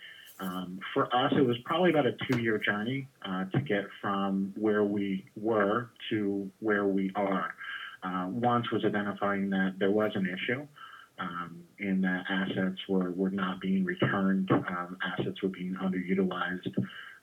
Um, 0.40 0.80
for 0.92 1.04
us, 1.14 1.32
it 1.36 1.46
was 1.46 1.56
probably 1.64 1.90
about 1.90 2.06
a 2.06 2.16
two-year 2.28 2.58
journey 2.58 3.06
uh, 3.24 3.44
to 3.44 3.60
get 3.60 3.84
from 4.00 4.52
where 4.56 4.82
we 4.82 5.26
were 5.36 5.90
to 6.10 6.50
where 6.60 6.86
we 6.86 7.12
are. 7.14 7.54
Uh, 8.02 8.26
once 8.30 8.70
was 8.72 8.84
identifying 8.84 9.50
that 9.50 9.74
there 9.78 9.90
was 9.90 10.10
an 10.14 10.26
issue. 10.26 10.66
Um, 11.20 11.64
and 11.78 12.02
that 12.02 12.24
assets 12.30 12.80
were, 12.88 13.10
were 13.10 13.30
not 13.30 13.60
being 13.60 13.84
returned, 13.84 14.50
um, 14.50 14.96
assets 15.02 15.42
were 15.42 15.50
being 15.50 15.74
underutilized, 15.74 16.66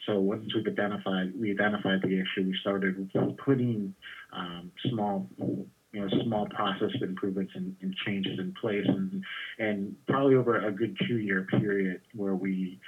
so 0.06 0.20
once 0.20 0.54
we've 0.56 0.68
identified 0.68 1.34
we 1.39 1.51
identified 1.51 2.01
the 2.01 2.20
issue, 2.20 2.48
we 2.48 2.58
started 2.62 3.12
putting 3.44 3.94
um, 4.32 4.72
small 4.89 5.27
you 5.38 6.01
know 6.01 6.08
small 6.24 6.48
process 6.48 6.92
improvements 7.01 7.51
and, 7.56 7.75
and, 7.82 7.96
changes 8.06 8.39
in 8.39 8.54
place, 8.60 8.86
and 8.88 9.24
and 9.60 9.96
probably 10.08 10.36
over 10.36 10.66
a 10.66 10.72
good 10.72 10.98
two 11.08 11.18
year 11.18 11.48
period 11.60 12.01
where 12.13 12.36
we 12.36 12.80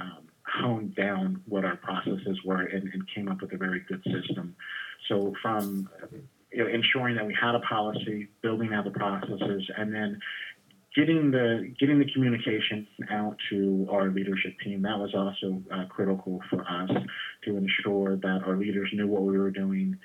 um, 0.00 0.28
honed 0.46 0.94
down 0.94 1.42
what 1.46 1.64
our 1.64 1.76
processes 1.76 2.38
were 2.44 2.62
and, 2.62 2.88
and, 2.92 3.02
came 3.14 3.28
up 3.28 3.40
with 3.40 3.52
a 3.52 3.56
very 3.56 3.82
good 3.88 4.02
system. 4.04 4.54
So 5.08 5.34
from 5.40 5.88
you 6.52 6.58
know, 6.62 6.68
ensuring 6.68 7.16
that 7.16 7.26
we 7.26 7.34
had 7.40 7.54
a 7.54 7.60
policy, 7.60 8.28
building 8.42 8.74
out 8.74 8.84
the 8.84 8.90
processes, 8.90 9.68
and 9.76 9.94
then 9.94 10.20
getting 10.96 11.30
the 11.30 11.72
getting 11.78 11.98
the 11.98 12.10
communication 12.12 12.86
out 13.10 13.36
to 13.50 13.86
our 13.90 14.08
leadership 14.08 14.54
team 14.64 14.82
that 14.82 14.98
was 14.98 15.14
also 15.14 15.62
uh, 15.72 15.84
critical 15.88 16.40
for 16.50 16.62
us 16.62 16.90
to 17.44 17.56
ensure 17.56 18.16
that 18.16 18.40
our 18.46 18.56
leaders 18.56 18.88
knew 18.94 19.06
what 19.06 19.22
we 19.22 19.38
were 19.38 19.50
doing. 19.50 19.96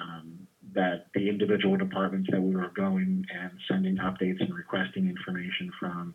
Um, 0.00 0.46
that 0.74 1.06
the 1.14 1.28
individual 1.28 1.76
departments 1.76 2.28
that 2.30 2.40
we 2.40 2.54
were 2.54 2.70
going 2.76 3.24
and 3.34 3.50
sending 3.68 3.96
updates 3.96 4.40
and 4.40 4.54
requesting 4.54 5.08
information 5.08 5.72
from 5.80 6.14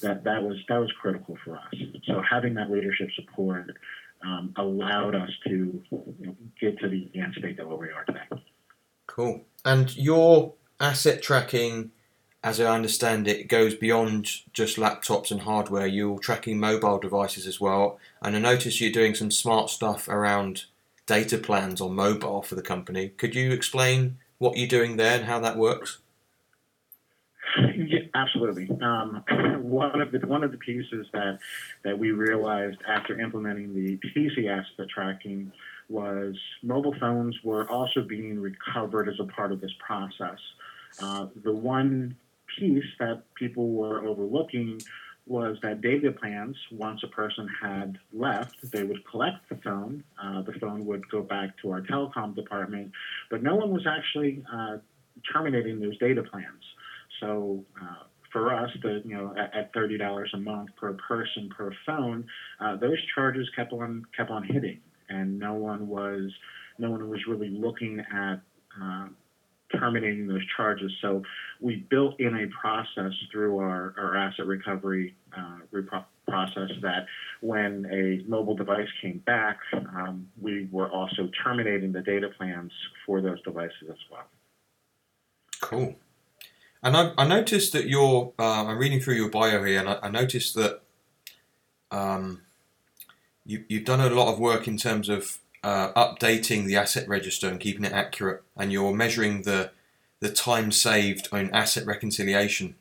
that 0.00 0.24
that 0.24 0.42
was 0.42 0.56
that 0.68 0.78
was 0.78 0.90
critical 1.00 1.36
for 1.44 1.56
us 1.56 1.74
so 2.06 2.22
having 2.28 2.54
that 2.54 2.70
leadership 2.70 3.08
support 3.14 3.66
um, 4.24 4.52
allowed 4.56 5.14
us 5.14 5.30
to 5.46 5.82
you 5.90 6.14
know, 6.20 6.36
get 6.60 6.78
to 6.78 6.88
the 6.88 7.10
end 7.14 7.34
state 7.38 7.56
that 7.58 7.68
where 7.68 7.76
we 7.76 7.88
are 7.88 8.04
today 8.04 8.42
cool 9.06 9.44
and 9.64 9.94
your 9.96 10.54
asset 10.80 11.22
tracking 11.22 11.90
as 12.42 12.60
I 12.60 12.74
understand 12.74 13.28
it, 13.28 13.38
it 13.38 13.48
goes 13.48 13.74
beyond 13.74 14.28
just 14.52 14.78
laptops 14.78 15.30
and 15.30 15.42
hardware. 15.42 15.86
You're 15.86 16.18
tracking 16.18 16.58
mobile 16.58 16.98
devices 16.98 17.46
as 17.46 17.60
well. 17.60 17.98
And 18.22 18.34
I 18.34 18.38
notice 18.38 18.80
you're 18.80 18.90
doing 18.90 19.14
some 19.14 19.30
smart 19.30 19.68
stuff 19.68 20.08
around 20.08 20.64
data 21.06 21.36
plans 21.36 21.80
on 21.80 21.94
mobile 21.94 22.42
for 22.42 22.54
the 22.54 22.62
company. 22.62 23.10
Could 23.10 23.34
you 23.34 23.52
explain 23.52 24.18
what 24.38 24.56
you're 24.56 24.68
doing 24.68 24.96
there 24.96 25.16
and 25.16 25.26
how 25.26 25.38
that 25.40 25.58
works? 25.58 25.98
Yeah, 27.76 28.00
absolutely. 28.14 28.70
Um, 28.80 29.22
one 29.62 30.00
of 30.00 30.12
the 30.12 30.20
one 30.20 30.44
of 30.44 30.50
the 30.50 30.58
pieces 30.58 31.06
that 31.12 31.38
that 31.82 31.98
we 31.98 32.12
realized 32.12 32.78
after 32.86 33.20
implementing 33.20 33.74
the 33.74 33.98
PC 33.98 34.48
asset 34.48 34.88
tracking 34.88 35.52
was 35.88 36.36
mobile 36.62 36.94
phones 37.00 37.36
were 37.42 37.68
also 37.68 38.02
being 38.02 38.40
recovered 38.40 39.08
as 39.08 39.16
a 39.18 39.24
part 39.24 39.52
of 39.52 39.60
this 39.60 39.72
process. 39.84 40.38
Uh, 41.02 41.26
the 41.42 41.52
one 41.52 42.16
piece 42.60 42.84
that 42.98 43.22
people 43.34 43.70
were 43.70 44.06
overlooking 44.06 44.80
was 45.26 45.56
that 45.62 45.80
data 45.80 46.10
plans, 46.12 46.56
once 46.72 47.00
a 47.04 47.06
person 47.08 47.48
had 47.62 47.98
left, 48.12 48.56
they 48.72 48.82
would 48.82 49.04
collect 49.08 49.48
the 49.48 49.56
phone. 49.56 50.02
Uh, 50.22 50.42
the 50.42 50.52
phone 50.60 50.84
would 50.86 51.08
go 51.08 51.22
back 51.22 51.56
to 51.62 51.70
our 51.70 51.80
telecom 51.80 52.34
department, 52.34 52.90
but 53.30 53.42
no 53.42 53.54
one 53.54 53.70
was 53.70 53.86
actually 53.86 54.42
uh, 54.52 54.78
terminating 55.32 55.80
those 55.80 55.96
data 55.98 56.22
plans. 56.22 56.64
So 57.20 57.64
uh, 57.80 58.04
for 58.32 58.52
us, 58.52 58.70
the 58.82 59.02
you 59.04 59.16
know 59.16 59.34
at, 59.38 59.54
at, 59.54 59.72
thirty 59.72 59.98
dollars 59.98 60.30
a 60.34 60.38
month 60.38 60.70
per 60.76 60.94
person 60.94 61.50
per 61.56 61.70
phone, 61.86 62.26
uh, 62.60 62.76
those 62.76 62.98
charges 63.14 63.48
kept 63.54 63.72
on 63.72 64.04
kept 64.16 64.30
on 64.30 64.42
hitting, 64.42 64.80
and 65.08 65.38
no 65.38 65.54
one 65.54 65.86
was 65.86 66.30
no 66.78 66.90
one 66.90 67.08
was 67.08 67.20
really 67.28 67.50
looking 67.50 68.00
at 68.00 68.40
uh, 68.82 69.06
terminating 69.78 70.26
those 70.26 70.44
charges. 70.56 70.92
So 71.00 71.22
we 71.60 71.86
built 71.90 72.18
in 72.20 72.34
a 72.36 72.46
process 72.48 73.12
through 73.30 73.58
our, 73.58 73.94
our 73.98 74.16
asset 74.16 74.46
recovery 74.46 75.14
uh, 75.36 75.58
repro- 75.72 76.04
process 76.28 76.70
that 76.82 77.06
when 77.40 77.86
a 77.90 78.28
mobile 78.28 78.54
device 78.54 78.88
came 79.02 79.18
back, 79.26 79.58
um, 79.74 80.28
we 80.40 80.68
were 80.70 80.90
also 80.90 81.28
terminating 81.44 81.92
the 81.92 82.02
data 82.02 82.28
plans 82.36 82.72
for 83.04 83.20
those 83.20 83.40
devices 83.42 83.88
as 83.90 83.98
well. 84.10 84.26
Cool. 85.60 85.96
And 86.82 86.96
I, 86.96 87.12
I 87.18 87.26
noticed 87.26 87.72
that 87.74 87.88
your, 87.88 88.32
uh, 88.38 88.64
I'm 88.64 88.78
reading 88.78 89.00
through 89.00 89.16
your 89.16 89.28
bio 89.28 89.62
here, 89.64 89.80
and 89.80 89.88
I, 89.88 89.98
I 90.02 90.10
noticed 90.10 90.54
that 90.54 90.80
um, 91.90 92.42
you, 93.44 93.64
you've 93.68 93.84
done 93.84 94.00
a 94.00 94.08
lot 94.08 94.32
of 94.32 94.38
work 94.38 94.66
in 94.66 94.78
terms 94.78 95.08
of 95.08 95.39
uh, 95.62 95.92
updating 95.92 96.66
the 96.66 96.76
asset 96.76 97.06
register 97.08 97.48
and 97.48 97.60
keeping 97.60 97.84
it 97.84 97.92
accurate, 97.92 98.42
and 98.56 98.72
you're 98.72 98.94
measuring 98.94 99.42
the 99.42 99.70
the 100.20 100.30
time 100.30 100.70
saved 100.70 101.28
on 101.32 101.50
asset 101.50 101.86
reconciliation. 101.86 102.74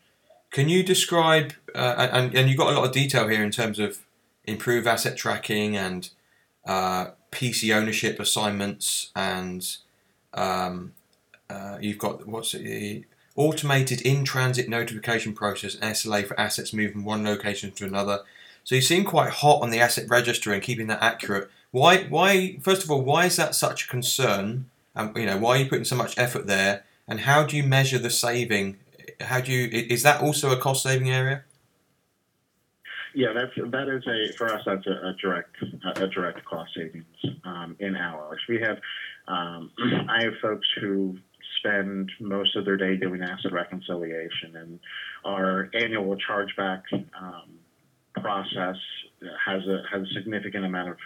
Can 0.52 0.68
you 0.68 0.84
describe 0.84 1.54
uh, 1.76 2.10
and 2.12 2.36
and 2.36 2.50
you 2.50 2.58
got 2.58 2.72
a 2.72 2.76
lot 2.76 2.86
of 2.86 2.92
detail 2.92 3.28
here 3.28 3.44
in 3.44 3.52
terms 3.52 3.80
of 3.80 4.00
improved 4.46 4.88
asset 4.88 5.18
tracking 5.18 5.78
and 5.78 6.10
uh, 6.66 7.12
PC 7.32 7.74
ownership 7.76 8.20
assignments 8.20 9.12
and 9.16 9.78
um, 10.34 10.94
uh, 11.50 11.78
you've 11.82 11.98
got 11.98 12.28
what's 12.28 12.54
it, 12.54 13.06
automated 13.36 14.02
in 14.02 14.26
transit 14.26 14.68
notification 14.68 15.34
process 15.34 15.76
SLA 15.78 16.28
for 16.28 16.40
assets 16.40 16.74
moving 16.74 16.94
from 16.94 17.06
one 17.06 17.24
location 17.24 17.72
to 17.72 17.86
another. 17.86 18.22
So 18.64 18.76
you 18.76 18.82
seem 18.82 19.06
quite 19.06 19.30
hot 19.30 19.62
on 19.62 19.70
the 19.70 19.80
asset 19.80 20.10
register 20.10 20.52
and 20.52 20.62
keeping 20.62 20.88
that 20.88 21.02
accurate. 21.02 21.50
Why? 21.72 22.04
Why? 22.04 22.58
First 22.62 22.84
of 22.84 22.92
all, 22.92 23.02
why 23.02 23.26
is 23.26 23.36
that 23.36 23.56
such 23.56 23.86
a 23.86 23.88
concern? 23.88 24.70
Um, 24.96 25.14
you 25.16 25.26
know, 25.26 25.38
why 25.38 25.58
are 25.58 25.58
you 25.58 25.70
putting 25.70 25.86
so 25.86 25.96
much 25.96 26.18
effort 26.18 26.48
there? 26.48 26.84
And 27.08 27.22
how 27.22 27.44
do 27.44 27.56
you 27.58 27.64
measure 27.64 28.00
the 28.00 28.10
saving? 28.10 28.78
How 29.20 29.42
do 29.42 29.52
you? 29.52 29.68
Is 29.72 30.04
that 30.04 30.22
also 30.22 30.52
a 30.52 30.58
cost 30.58 30.84
saving 30.84 31.10
area? 31.10 31.44
Yeah, 33.14 33.34
that's 33.34 33.52
that 33.72 33.88
is 33.90 34.04
a 34.08 34.34
for 34.38 34.54
us. 34.54 34.62
That's 34.66 34.86
a, 34.86 34.92
a 34.92 35.16
direct 35.22 35.56
a 35.98 36.08
direct 36.08 36.46
cost 36.46 36.72
savings 36.76 37.06
um, 37.44 37.76
in 37.80 37.96
hours. 37.96 38.40
We 38.48 38.60
have 38.62 38.78
um, 39.28 39.72
I 40.10 40.24
have 40.24 40.34
folks 40.42 40.68
who 40.80 41.18
spend 41.60 42.12
most 42.20 42.56
of 42.56 42.66
their 42.66 42.78
day 42.78 42.96
doing 42.96 43.22
asset 43.22 43.52
reconciliation, 43.52 44.56
and 44.56 44.80
our 45.26 45.70
annual 45.74 46.16
chargeback 46.18 46.84
um, 47.20 47.60
process 48.14 48.78
has 49.46 49.62
a 49.68 49.84
has 49.92 50.02
a 50.04 50.14
significant 50.14 50.66
amount 50.66 50.90
of 50.90 50.98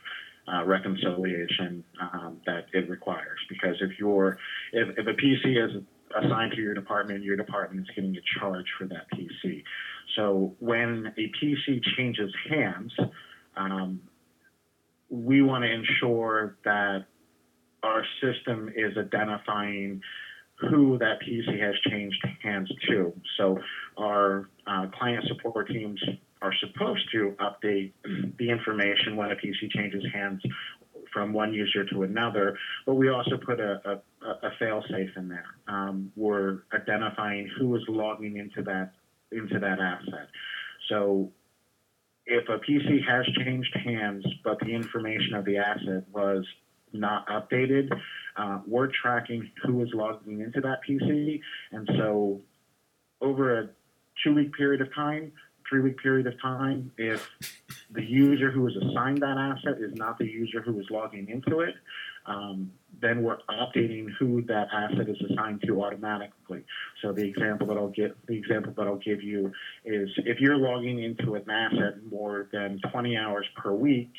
uh, 0.52 0.64
reconciliation 0.66 1.84
um, 2.02 2.42
that 2.46 2.66
it 2.74 2.90
requires. 2.90 3.40
Because 3.50 3.76
if 3.82 3.92
you're 4.00 4.38
if, 4.72 4.98
if 4.98 5.08
a 5.08 5.14
PC 5.14 5.64
is 5.64 5.84
assigned 6.16 6.52
to 6.54 6.62
your 6.62 6.74
department, 6.74 7.24
your 7.24 7.38
department 7.38 7.88
is 7.88 7.96
getting 7.96 8.16
a 8.16 8.40
charge 8.40 8.66
for 8.78 8.86
that 8.88 9.08
PC. 9.14 9.64
So 10.16 10.56
when 10.60 11.14
a 11.18 11.32
PC 11.44 11.82
changes 11.98 12.32
hands, 12.50 12.94
um, 13.56 14.02
we 15.10 15.42
want 15.42 15.64
to 15.64 15.72
ensure 15.72 16.58
that 16.66 17.06
our 17.84 18.04
system 18.22 18.72
is 18.76 18.98
identifying 18.98 20.02
who 20.70 20.98
that 21.00 21.20
PC 21.22 21.60
has 21.62 21.76
changed 21.90 22.24
hands 22.42 22.72
to. 22.88 23.14
So 23.38 23.60
our 23.98 24.50
uh, 24.66 24.88
client 24.98 25.26
support 25.28 25.68
teams 25.68 26.02
are 26.44 26.54
supposed 26.60 27.10
to 27.14 27.36
update 27.40 27.94
the 28.38 28.50
information 28.50 29.16
when 29.16 29.32
a 29.32 29.36
PC 29.36 29.72
changes 29.72 30.04
hands 30.14 30.42
from 31.12 31.32
one 31.32 31.54
user 31.54 31.86
to 31.86 32.04
another, 32.04 32.58
but 32.86 32.96
we 32.96 33.10
also 33.10 33.38
put 33.38 33.60
a, 33.60 33.80
a, 33.86 34.48
a 34.48 34.52
fail-safe 34.60 35.12
in 35.16 35.30
there. 35.30 35.46
Um, 35.68 36.12
we're 36.16 36.64
identifying 36.74 37.50
who 37.58 37.76
is 37.76 37.84
logging 37.88 38.38
into 38.38 38.64
that 38.64 38.92
into 39.32 39.60
that 39.60 39.80
asset. 39.80 40.28
So 40.90 41.32
if 42.26 42.48
a 42.50 42.60
PC 42.60 43.08
has 43.08 43.26
changed 43.44 43.76
hands, 43.84 44.26
but 44.44 44.60
the 44.60 44.74
information 44.74 45.34
of 45.36 45.46
the 45.46 45.58
asset 45.58 46.04
was 46.12 46.46
not 46.92 47.28
updated, 47.28 47.90
uh, 48.38 48.60
we're 48.68 48.90
tracking 49.02 49.50
who 49.66 49.82
is 49.82 49.90
logging 49.94 50.42
into 50.42 50.62
that 50.62 50.80
PC, 50.88 51.40
and 51.72 51.90
so 51.98 52.42
over 53.22 53.60
a 53.60 53.70
two-week 54.24 54.54
period 54.54 54.82
of 54.82 54.94
time, 54.94 55.32
three 55.74 55.82
week 55.82 55.98
period 55.98 56.28
of 56.28 56.40
time, 56.40 56.92
if 57.00 57.28
the 57.90 58.04
user 58.04 58.52
who 58.52 58.68
is 58.68 58.76
assigned 58.76 59.18
that 59.24 59.38
asset 59.40 59.82
is 59.82 59.92
not 59.96 60.20
the 60.20 60.26
user 60.26 60.62
who 60.62 60.80
is 60.80 60.86
logging 60.92 61.28
into 61.30 61.62
it, 61.62 61.74
um, 62.28 62.72
then 63.02 63.24
we're 63.24 63.40
updating 63.50 64.08
who 64.20 64.44
that 64.44 64.68
asset 64.72 65.10
is 65.10 65.18
assigned 65.32 65.64
to 65.66 65.84
automatically. 65.84 66.64
So 67.02 67.12
the 67.12 67.24
example 67.24 67.66
that 67.68 67.78
I'll 67.78 67.90
get, 67.90 68.16
the 68.28 68.38
example 68.38 68.72
that 68.78 68.86
I'll 68.86 68.98
give 68.98 69.24
you 69.24 69.52
is 69.84 70.10
if 70.18 70.40
you're 70.40 70.58
logging 70.58 71.02
into 71.02 71.34
an 71.34 71.50
asset 71.50 71.96
more 72.12 72.50
than 72.54 72.80
20 72.92 73.18
hours 73.18 73.48
per 73.58 73.74
week 73.74 74.14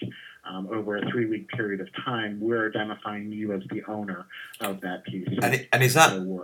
um, 0.45 0.69
over 0.73 0.97
a 0.97 1.09
three-week 1.09 1.49
period 1.51 1.81
of 1.81 1.89
time, 2.05 2.41
we're 2.41 2.69
identifying 2.69 3.31
you 3.31 3.53
as 3.53 3.63
the 3.71 3.85
owner 3.87 4.27
of 4.61 4.81
that 4.81 5.05
piece. 5.05 5.29
And, 5.41 5.69
and 5.73 5.83
is 5.85 5.95
that 5.95 6.11
so 6.11 6.43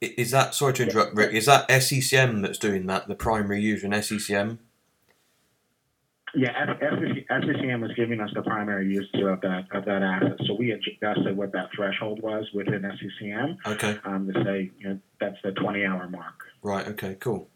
is 0.00 0.30
that 0.30 0.54
sorry 0.54 0.74
to 0.74 0.84
interrupt, 0.84 1.14
Rick? 1.14 1.32
Is 1.32 1.46
that 1.46 1.68
SCCM 1.68 2.42
that's 2.42 2.58
doing 2.58 2.86
that? 2.86 3.08
The 3.08 3.14
primary 3.14 3.60
user 3.60 3.86
in 3.86 3.92
SCCM. 3.92 4.58
Yeah, 6.34 6.66
SCCM 7.30 7.80
was 7.80 7.90
giving 7.96 8.20
us 8.20 8.30
the 8.34 8.42
primary 8.42 8.86
user 8.86 9.30
of 9.30 9.40
that 9.40 9.66
of 9.72 9.84
that 9.86 10.02
asset, 10.02 10.36
so 10.46 10.54
we 10.54 10.72
adjusted 10.72 11.36
what 11.36 11.52
that 11.52 11.70
threshold 11.74 12.22
was 12.22 12.46
within 12.52 12.82
SCCM. 12.82 13.56
Okay. 13.66 13.98
Um, 14.04 14.30
to 14.32 14.44
say 14.44 14.70
you 14.78 14.88
know 14.88 14.98
that's 15.20 15.38
the 15.42 15.52
twenty 15.52 15.84
hour 15.84 16.08
mark. 16.08 16.44
Right. 16.62 16.86
Okay. 16.88 17.16
Cool. 17.18 17.48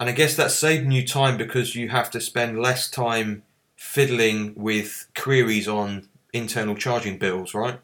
And 0.00 0.08
I 0.08 0.12
guess 0.12 0.36
that's 0.36 0.54
saving 0.54 0.92
you 0.92 1.06
time 1.06 1.36
because 1.36 1.74
you 1.74 1.88
have 1.88 2.10
to 2.12 2.20
spend 2.20 2.60
less 2.60 2.88
time 2.88 3.42
fiddling 3.76 4.54
with 4.56 5.08
queries 5.16 5.66
on 5.66 6.08
internal 6.32 6.76
charging 6.76 7.18
bills, 7.18 7.54
right? 7.54 7.80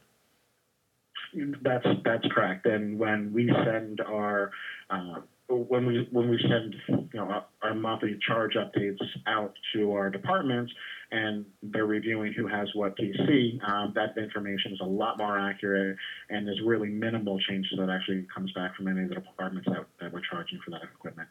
That's 1.63 1.87
that's 2.05 2.27
correct. 2.33 2.67
And 2.67 2.99
when 2.99 3.33
we 3.33 3.53
send 3.65 4.01
our 4.01 4.51
uh, 4.91 5.21
when 5.49 5.87
we 5.87 6.09
when 6.11 6.31
we 6.31 6.39
send 6.49 6.75
you 6.89 7.09
know 7.15 7.45
our, 7.63 7.75
monthly 7.75 8.19
charge 8.27 8.55
updates 8.55 8.99
out 9.27 9.53
to 9.75 9.93
our 9.93 10.09
departments 10.09 10.73
and 11.11 11.45
they're 11.63 11.87
reviewing 11.87 12.33
who 12.33 12.47
has 12.47 12.69
what 12.75 12.97
PC, 12.97 13.63
um, 13.69 13.93
that 13.95 14.17
information 14.17 14.73
is 14.73 14.81
a 14.81 14.87
lot 14.87 15.19
more 15.19 15.39
accurate 15.39 15.97
and 16.31 16.47
there's 16.47 16.61
really 16.65 16.89
minimal 16.89 17.39
changes 17.41 17.73
that 17.79 17.91
actually 17.91 18.27
comes 18.35 18.53
back 18.53 18.75
from 18.75 18.89
any 18.89 19.03
of 19.03 19.09
the 19.11 19.17
departments 19.17 19.69
that, 19.69 19.85
that 20.01 20.13
we're 20.13 20.23
charging 20.31 20.59
for 20.65 20.71
that 20.71 20.83
equipment. 20.83 21.29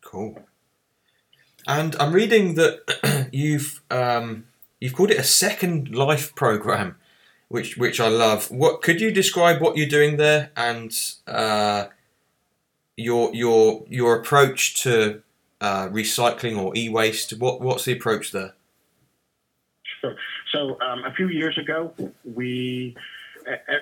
Cool. 0.00 0.38
And 1.66 1.94
I'm 2.00 2.12
reading 2.12 2.54
that 2.54 3.28
you've 3.32 3.82
um, 3.90 4.46
you've 4.80 4.94
called 4.94 5.12
it 5.12 5.18
a 5.18 5.24
second 5.24 5.94
life 5.94 6.34
program, 6.34 6.96
which 7.52 7.76
which 7.76 8.00
I 8.00 8.08
love. 8.08 8.50
What 8.50 8.80
could 8.80 8.98
you 9.00 9.10
describe 9.12 9.60
what 9.60 9.76
you're 9.76 9.94
doing 9.98 10.16
there 10.16 10.50
and 10.56 10.90
uh, 11.26 11.84
your 12.96 13.34
your 13.34 13.84
your 13.88 14.18
approach 14.18 14.82
to 14.84 15.22
uh, 15.60 15.88
recycling 15.88 16.58
or 16.58 16.74
e-waste? 16.74 17.38
What 17.38 17.60
what's 17.60 17.84
the 17.84 17.92
approach 17.92 18.32
there? 18.32 18.54
Sure. 20.00 20.16
So 20.50 20.80
um, 20.80 21.04
a 21.04 21.12
few 21.12 21.28
years 21.28 21.58
ago, 21.58 21.94
we 22.24 22.96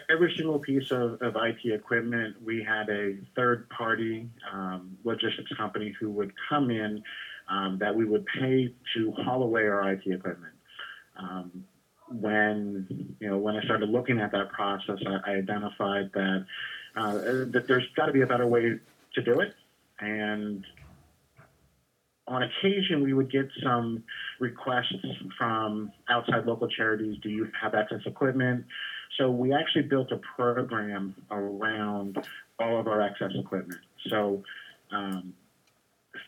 every 0.09 0.35
single 0.37 0.59
piece 0.59 0.91
of, 0.91 1.23
of 1.23 1.37
IT 1.37 1.61
equipment, 1.65 2.35
we 2.45 2.65
had 2.65 2.89
a 2.89 3.19
third 3.37 3.69
party 3.69 4.29
um, 4.53 4.97
logistics 5.05 5.53
company 5.57 5.95
who 6.01 6.11
would 6.11 6.33
come 6.49 6.71
in 6.71 7.05
um, 7.49 7.79
that 7.79 7.95
we 7.95 8.05
would 8.05 8.27
pay 8.27 8.75
to 8.95 9.13
haul 9.13 9.43
away 9.45 9.67
our 9.69 9.93
IT 9.93 10.03
equipment. 10.07 10.55
Um, 11.17 11.65
when 12.11 13.17
you 13.21 13.29
know 13.29 13.39
when 13.39 13.57
I 13.57 13.63
started 13.63 13.89
looking 13.89 14.21
at 14.21 14.33
that 14.33 14.51
process, 14.51 14.99
I, 15.07 15.31
I 15.31 15.35
identified 15.37 16.11
that 16.15 16.47
uh, 16.97 17.13
that 17.53 17.65
there's 17.69 17.87
got 17.97 18.07
to 18.07 18.13
be 18.13 18.23
a 18.23 18.27
better 18.27 18.47
way 18.47 18.79
to 19.15 19.23
do 19.23 19.41
it, 19.41 19.55
and 20.01 20.65
on 22.27 22.43
occasion 22.45 23.03
we 23.03 23.13
would 23.13 23.31
get 23.31 23.49
some 23.63 24.03
requests 24.39 24.95
from 25.37 25.93
outside 26.09 26.47
local 26.47 26.69
charities. 26.69 27.19
Do 27.23 27.29
you 27.29 27.51
have 27.61 27.75
excess 27.75 28.01
equipment? 28.07 28.65
So 29.19 29.31
we 29.31 29.53
actually 29.53 29.83
built 29.83 30.13
a 30.13 30.21
program 30.37 31.15
around 31.31 32.25
all 32.59 32.79
of 32.79 32.87
our 32.87 33.03
excess 33.03 33.33
equipment. 33.35 33.81
So 34.09 34.43
um, 34.93 35.35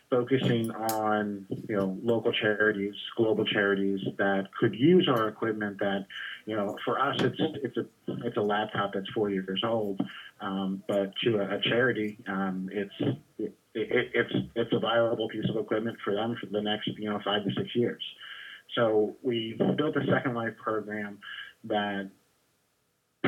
focusing 0.09 0.69
on 0.71 1.45
you 1.67 1.75
know 1.75 1.97
local 2.03 2.31
charities, 2.31 2.93
global 3.17 3.45
charities 3.45 3.99
that 4.17 4.47
could 4.59 4.75
use 4.75 5.07
our 5.09 5.27
equipment. 5.27 5.79
That 5.79 6.05
you 6.45 6.55
know 6.55 6.77
for 6.85 6.99
us 6.99 7.15
it's 7.19 7.37
it's 7.63 7.77
a 7.77 7.85
it's 8.25 8.37
a 8.37 8.41
laptop 8.41 8.93
that's 8.93 9.09
four 9.09 9.29
years 9.29 9.61
old, 9.65 10.01
um, 10.41 10.83
but 10.87 11.13
to 11.23 11.37
a, 11.37 11.57
a 11.57 11.61
charity 11.61 12.17
um, 12.27 12.69
it's 12.71 13.17
it, 13.37 13.55
it, 13.73 14.11
it's 14.13 14.33
it's 14.55 14.73
a 14.73 14.79
viable 14.79 15.29
piece 15.29 15.49
of 15.49 15.57
equipment 15.57 15.97
for 16.03 16.13
them 16.13 16.35
for 16.39 16.47
the 16.47 16.61
next 16.61 16.89
you 16.97 17.09
know 17.09 17.19
five 17.23 17.43
to 17.43 17.49
six 17.57 17.75
years. 17.75 18.03
So 18.75 19.15
we 19.21 19.55
built 19.77 19.95
a 19.95 20.05
Second 20.11 20.33
Life 20.33 20.55
program 20.57 21.19
that 21.65 22.09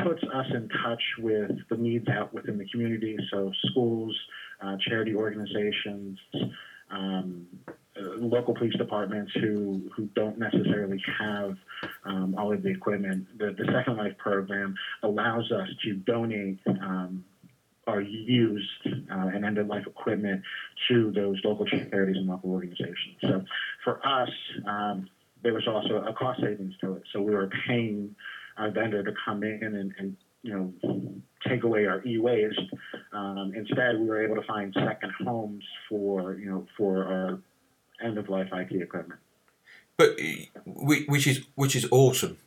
puts 0.02 0.22
us 0.22 0.46
in 0.50 0.68
touch 0.84 1.02
with 1.18 1.50
the 1.70 1.76
needs 1.76 2.06
out 2.08 2.32
within 2.34 2.58
the 2.58 2.66
community. 2.68 3.16
So 3.30 3.50
schools, 3.70 4.14
uh, 4.60 4.76
charity 4.88 5.14
organizations, 5.14 6.18
um, 6.90 7.46
uh, 7.98 8.16
local 8.18 8.54
police 8.54 8.74
departments 8.76 9.32
who, 9.34 9.90
who 9.94 10.06
don't 10.14 10.38
necessarily 10.38 11.02
have 11.18 11.56
um, 12.04 12.34
all 12.38 12.52
of 12.52 12.62
the 12.62 12.68
equipment. 12.68 13.26
The, 13.38 13.54
the 13.58 13.66
Second 13.72 13.96
Life 13.96 14.16
program 14.18 14.74
allows 15.02 15.50
us 15.50 15.68
to 15.84 15.94
donate 15.94 16.58
um, 16.66 17.24
our 17.86 18.00
used 18.00 18.86
uh, 18.86 19.30
and 19.32 19.44
end 19.44 19.58
of 19.58 19.68
life 19.68 19.86
equipment 19.86 20.42
to 20.88 21.12
those 21.12 21.40
local 21.44 21.64
charities 21.66 22.16
and 22.16 22.26
local 22.26 22.50
organizations. 22.50 23.16
So 23.22 23.44
for 23.84 24.04
us, 24.06 24.30
um, 24.66 25.08
there 25.42 25.54
was 25.54 25.66
also 25.68 26.04
a 26.04 26.12
cost 26.12 26.40
savings 26.40 26.74
to 26.80 26.94
it. 26.94 27.02
So 27.12 27.22
we 27.22 27.32
were 27.32 27.48
paying 27.66 28.14
our 28.56 28.70
vendor 28.70 29.02
to 29.04 29.12
come 29.24 29.42
in 29.44 29.62
and, 29.62 29.94
and 29.98 30.16
you 30.42 30.52
know 30.82 31.20
take 31.46 31.64
away 31.64 31.86
our 31.86 32.04
e-waste. 32.06 32.60
Um, 33.12 33.52
instead, 33.54 33.98
we 33.98 34.06
were 34.06 34.24
able 34.24 34.36
to 34.36 34.46
find 34.46 34.74
second 34.74 35.12
homes 35.24 35.64
for 35.88 36.34
you 36.34 36.50
know 36.50 36.66
for 36.76 37.04
our 37.04 37.38
end 38.02 38.18
of 38.18 38.28
life 38.28 38.48
IT 38.52 38.72
equipment. 38.72 39.20
But 39.96 40.18
which 40.66 41.26
is 41.26 41.46
which 41.54 41.74
is 41.74 41.86
awesome. 41.90 42.38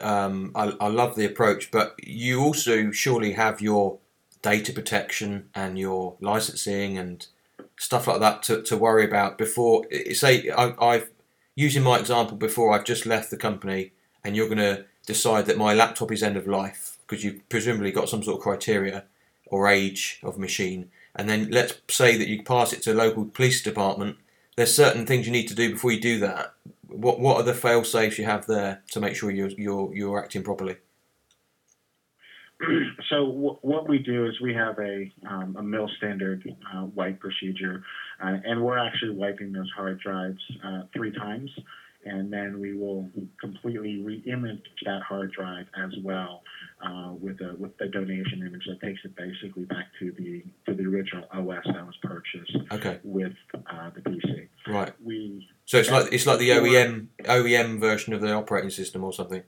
Um, 0.00 0.52
I, 0.54 0.74
I 0.80 0.88
love 0.88 1.14
the 1.14 1.24
approach, 1.24 1.70
but 1.70 1.94
you 2.02 2.42
also 2.42 2.90
surely 2.90 3.32
have 3.32 3.60
your 3.60 3.98
data 4.42 4.72
protection 4.72 5.48
and 5.54 5.78
your 5.78 6.16
licensing 6.20 6.98
and 6.98 7.26
stuff 7.78 8.06
like 8.06 8.20
that 8.20 8.42
to, 8.44 8.62
to 8.62 8.76
worry 8.76 9.04
about 9.04 9.38
before. 9.38 9.84
Say 10.12 10.50
I, 10.50 10.74
I've 10.84 11.10
using 11.54 11.82
my 11.82 11.98
example 11.98 12.36
before. 12.36 12.72
I've 12.72 12.84
just 12.84 13.06
left 13.06 13.30
the 13.30 13.36
company, 13.36 13.92
and 14.24 14.34
you're 14.34 14.48
going 14.48 14.58
to 14.58 14.84
decide 15.06 15.46
that 15.46 15.56
my 15.56 15.72
laptop 15.72 16.10
is 16.10 16.22
end 16.22 16.36
of 16.36 16.48
life 16.48 16.95
because 17.06 17.24
you've 17.24 17.48
presumably 17.48 17.92
got 17.92 18.08
some 18.08 18.22
sort 18.22 18.38
of 18.38 18.42
criteria 18.42 19.04
or 19.46 19.68
age 19.68 20.20
of 20.22 20.38
machine, 20.38 20.90
and 21.14 21.28
then 21.28 21.50
let's 21.50 21.74
say 21.88 22.16
that 22.16 22.28
you 22.28 22.42
pass 22.42 22.72
it 22.72 22.82
to 22.82 22.92
a 22.92 22.94
local 22.94 23.24
police 23.24 23.62
department. 23.62 24.16
There's 24.56 24.74
certain 24.74 25.06
things 25.06 25.26
you 25.26 25.32
need 25.32 25.48
to 25.48 25.54
do 25.54 25.70
before 25.70 25.92
you 25.92 26.00
do 26.00 26.18
that. 26.20 26.54
What 26.88 27.20
what 27.20 27.36
are 27.36 27.42
the 27.42 27.54
fail 27.54 27.84
safes 27.84 28.18
you 28.18 28.24
have 28.24 28.46
there 28.46 28.82
to 28.90 29.00
make 29.00 29.14
sure 29.14 29.30
you're 29.30 29.50
you're 29.50 29.94
you're 29.94 30.22
acting 30.22 30.42
properly? 30.42 30.76
so 33.10 33.26
w- 33.26 33.58
what 33.60 33.88
we 33.88 33.98
do 33.98 34.26
is 34.26 34.40
we 34.40 34.54
have 34.54 34.78
a, 34.78 35.12
um, 35.28 35.56
a 35.58 35.62
mill 35.62 35.90
standard 35.98 36.42
uh, 36.74 36.86
wipe 36.94 37.20
procedure, 37.20 37.82
uh, 38.22 38.38
and 38.44 38.62
we're 38.62 38.78
actually 38.78 39.14
wiping 39.14 39.52
those 39.52 39.70
hard 39.76 40.00
drives 40.00 40.40
uh, 40.64 40.82
three 40.94 41.12
times 41.12 41.50
and 42.06 42.32
then 42.32 42.60
we 42.60 42.74
will 42.74 43.08
completely 43.40 44.00
re-image 44.02 44.62
that 44.84 45.02
hard 45.02 45.32
drive 45.32 45.66
as 45.84 45.90
well 46.02 46.42
uh, 46.84 47.12
with 47.12 47.40
a 47.40 47.56
with 47.58 47.76
the 47.78 47.88
donation 47.88 48.46
image 48.46 48.62
that 48.68 48.80
takes 48.80 49.00
it 49.04 49.14
basically 49.16 49.64
back 49.64 49.86
to 49.98 50.12
the 50.12 50.42
to 50.66 50.74
the 50.74 50.84
original 50.84 51.24
OS 51.32 51.64
that 51.66 51.84
was 51.84 51.96
purchased 52.02 52.56
okay. 52.72 53.00
with 53.02 53.32
uh, 53.54 53.90
the 53.94 54.00
PC. 54.00 54.48
Right. 54.68 54.92
We 55.04 55.46
so 55.64 55.78
it's 55.78 55.90
like 55.90 56.12
it's 56.12 56.26
like 56.26 56.38
the 56.38 56.50
OEM 56.50 57.08
OEM 57.24 57.80
version 57.80 58.12
of 58.12 58.20
the 58.20 58.32
operating 58.32 58.70
system 58.70 59.02
or 59.02 59.12
something. 59.12 59.42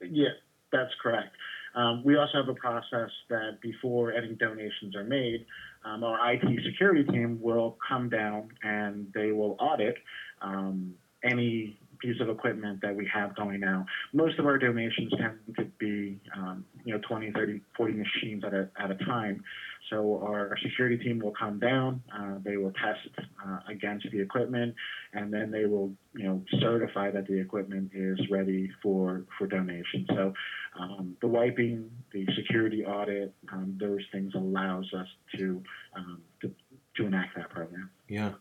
Yeah, 0.00 0.28
that's 0.72 0.92
correct. 1.02 1.36
Um, 1.74 2.02
we 2.04 2.16
also 2.16 2.38
have 2.38 2.48
a 2.48 2.54
process 2.54 3.10
that 3.28 3.60
before 3.60 4.12
any 4.12 4.34
donations 4.34 4.96
are 4.96 5.04
made, 5.04 5.44
um, 5.84 6.02
our 6.02 6.32
IT 6.32 6.42
security 6.64 7.04
team 7.04 7.38
will 7.40 7.76
come 7.86 8.08
down 8.08 8.48
and 8.62 9.06
they 9.14 9.30
will 9.32 9.56
audit 9.60 9.96
um, 10.40 10.94
any 11.22 11.78
piece 12.00 12.20
of 12.20 12.28
equipment 12.28 12.80
that 12.82 12.94
we 12.94 13.08
have 13.12 13.34
going 13.36 13.60
now. 13.60 13.84
Most 14.12 14.38
of 14.38 14.46
our 14.46 14.58
donations 14.58 15.12
tend 15.18 15.38
to 15.56 15.64
be, 15.78 16.20
um, 16.36 16.64
you 16.84 16.94
know, 16.94 17.00
20, 17.08 17.32
30, 17.32 17.60
40 17.76 17.92
machines 17.94 18.44
at 18.44 18.54
a, 18.54 18.68
at 18.78 18.90
a 18.90 18.96
time. 19.04 19.42
So 19.90 20.20
our 20.22 20.56
security 20.62 20.98
team 20.98 21.18
will 21.18 21.32
come 21.38 21.58
down, 21.58 22.02
uh, 22.14 22.34
they 22.44 22.56
will 22.56 22.72
test 22.72 23.08
uh, 23.44 23.58
against 23.68 24.06
the 24.12 24.20
equipment, 24.20 24.74
and 25.14 25.32
then 25.32 25.50
they 25.50 25.64
will, 25.64 25.92
you 26.14 26.24
know, 26.24 26.42
certify 26.60 27.10
that 27.10 27.26
the 27.26 27.40
equipment 27.40 27.92
is 27.94 28.18
ready 28.30 28.70
for, 28.82 29.24
for 29.38 29.46
donation. 29.46 30.06
So 30.10 30.34
um, 30.78 31.16
the 31.20 31.28
wiping, 31.28 31.90
the 32.12 32.26
security 32.36 32.84
audit, 32.84 33.34
um, 33.52 33.78
those 33.80 34.00
things 34.12 34.32
allows 34.34 34.92
us 34.92 35.06
to, 35.36 35.62
um, 35.96 36.20
to, 36.42 36.52
to 36.96 37.06
enact 37.06 37.36
that 37.36 37.48
program. 37.50 37.90
Yeah. 38.08 38.32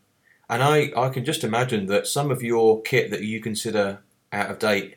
And 0.50 0.64
I, 0.64 0.92
I 0.96 1.10
can 1.10 1.26
just 1.26 1.44
imagine 1.44 1.88
that 1.88 2.08
some 2.08 2.32
of 2.32 2.42
your 2.42 2.82
kit 2.82 3.12
that 3.12 3.22
you 3.22 3.42
consider 3.42 4.00
out 4.32 4.50
of 4.50 4.60
date 4.60 4.96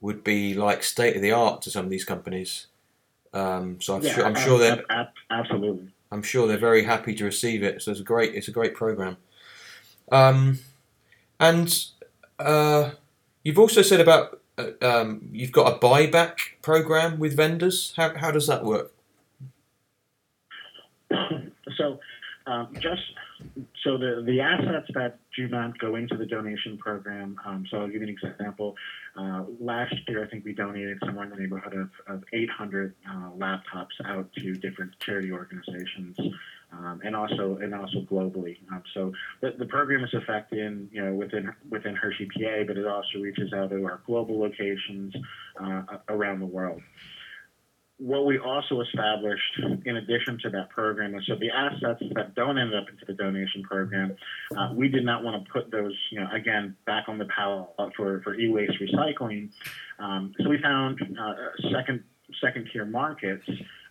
would 0.00 0.22
be 0.22 0.54
like 0.54 0.82
state 0.82 1.16
of 1.16 1.22
the 1.22 1.32
art 1.32 1.62
to 1.62 1.70
some 1.70 1.84
of 1.84 1.90
these 1.90 2.04
companies. 2.04 2.66
Um, 3.32 3.80
so 3.80 3.96
I'm 3.96 4.02
yeah, 4.02 4.14
sure 4.14 4.26
I'm 4.26 4.34
sure 4.36 4.58
they're 4.58 4.84
absolutely. 5.30 5.88
I'm 6.12 6.22
sure 6.22 6.46
they're 6.46 6.56
very 6.56 6.84
happy 6.84 7.14
to 7.14 7.24
receive 7.24 7.64
it. 7.64 7.82
So 7.82 7.90
it's 7.90 8.00
a 8.00 8.04
great 8.04 8.34
it's 8.34 8.46
a 8.46 8.52
great 8.52 8.74
program. 8.74 9.16
Um, 10.12 10.60
and 11.40 11.86
uh, 12.38 12.90
you've 13.42 13.58
also 13.58 13.82
said 13.82 14.00
about 14.00 14.40
uh, 14.56 14.70
um, 14.80 15.28
you've 15.32 15.50
got 15.50 15.74
a 15.74 15.78
buyback 15.78 16.36
program 16.62 17.18
with 17.18 17.36
vendors. 17.36 17.92
How 17.96 18.16
how 18.16 18.30
does 18.30 18.46
that 18.46 18.64
work? 18.64 18.92
So 21.76 21.98
um, 22.46 22.68
just 22.78 23.02
so 23.82 23.98
the, 23.98 24.22
the 24.26 24.40
assets 24.40 24.86
that 24.94 25.18
do 25.36 25.48
not 25.48 25.78
go 25.78 25.96
into 25.96 26.16
the 26.16 26.26
donation 26.26 26.78
program, 26.78 27.36
um, 27.44 27.66
so 27.70 27.78
I'll 27.78 27.86
give 27.86 28.02
you 28.02 28.08
an 28.08 28.16
example. 28.22 28.74
Uh, 29.16 29.44
last 29.60 29.94
year, 30.08 30.24
I 30.24 30.28
think 30.28 30.44
we 30.44 30.52
donated 30.52 30.98
somewhere 31.04 31.24
in 31.24 31.30
the 31.30 31.36
neighborhood 31.36 31.74
of, 31.74 31.90
of 32.06 32.24
800 32.32 32.94
uh, 33.08 33.12
laptops 33.38 33.94
out 34.04 34.32
to 34.38 34.54
different 34.54 34.98
charity 35.00 35.32
organizations, 35.32 36.16
um, 36.72 37.00
and 37.04 37.14
also 37.14 37.58
and 37.62 37.74
also 37.74 38.00
globally. 38.00 38.56
Um, 38.72 38.82
so 38.94 39.12
the, 39.40 39.54
the 39.58 39.66
program 39.66 40.04
is 40.04 40.10
effective, 40.12 40.88
you 40.90 41.04
know, 41.04 41.14
within 41.14 41.52
within 41.70 41.94
Hershey, 41.94 42.26
PA, 42.26 42.64
but 42.66 42.76
it 42.76 42.86
also 42.86 43.18
reaches 43.20 43.52
out 43.52 43.70
to 43.70 43.84
our 43.84 44.00
global 44.06 44.40
locations 44.40 45.14
uh, 45.60 45.82
around 46.08 46.40
the 46.40 46.46
world 46.46 46.80
what 47.98 48.26
we 48.26 48.38
also 48.38 48.80
established 48.80 49.60
in 49.84 49.96
addition 49.96 50.38
to 50.42 50.50
that 50.50 50.68
program 50.70 51.14
is 51.14 51.22
so 51.26 51.36
the 51.36 51.50
assets 51.50 52.02
that 52.14 52.34
don't 52.34 52.58
end 52.58 52.74
up 52.74 52.88
into 52.88 53.04
the 53.06 53.12
donation 53.12 53.62
program, 53.62 54.16
uh, 54.56 54.70
we 54.74 54.88
did 54.88 55.04
not 55.04 55.22
want 55.22 55.44
to 55.44 55.52
put 55.52 55.70
those, 55.70 55.94
you 56.10 56.20
know, 56.20 56.26
again, 56.32 56.76
back 56.86 57.04
on 57.08 57.18
the 57.18 57.26
pallet 57.26 57.68
for, 57.96 58.20
for 58.22 58.34
e-waste 58.34 58.74
recycling. 58.80 59.50
Um, 60.00 60.32
so 60.40 60.48
we 60.50 60.60
found 60.60 61.00
uh, 61.20 61.34
second 61.72 62.02
second 62.42 62.68
tier 62.72 62.84
markets 62.84 63.44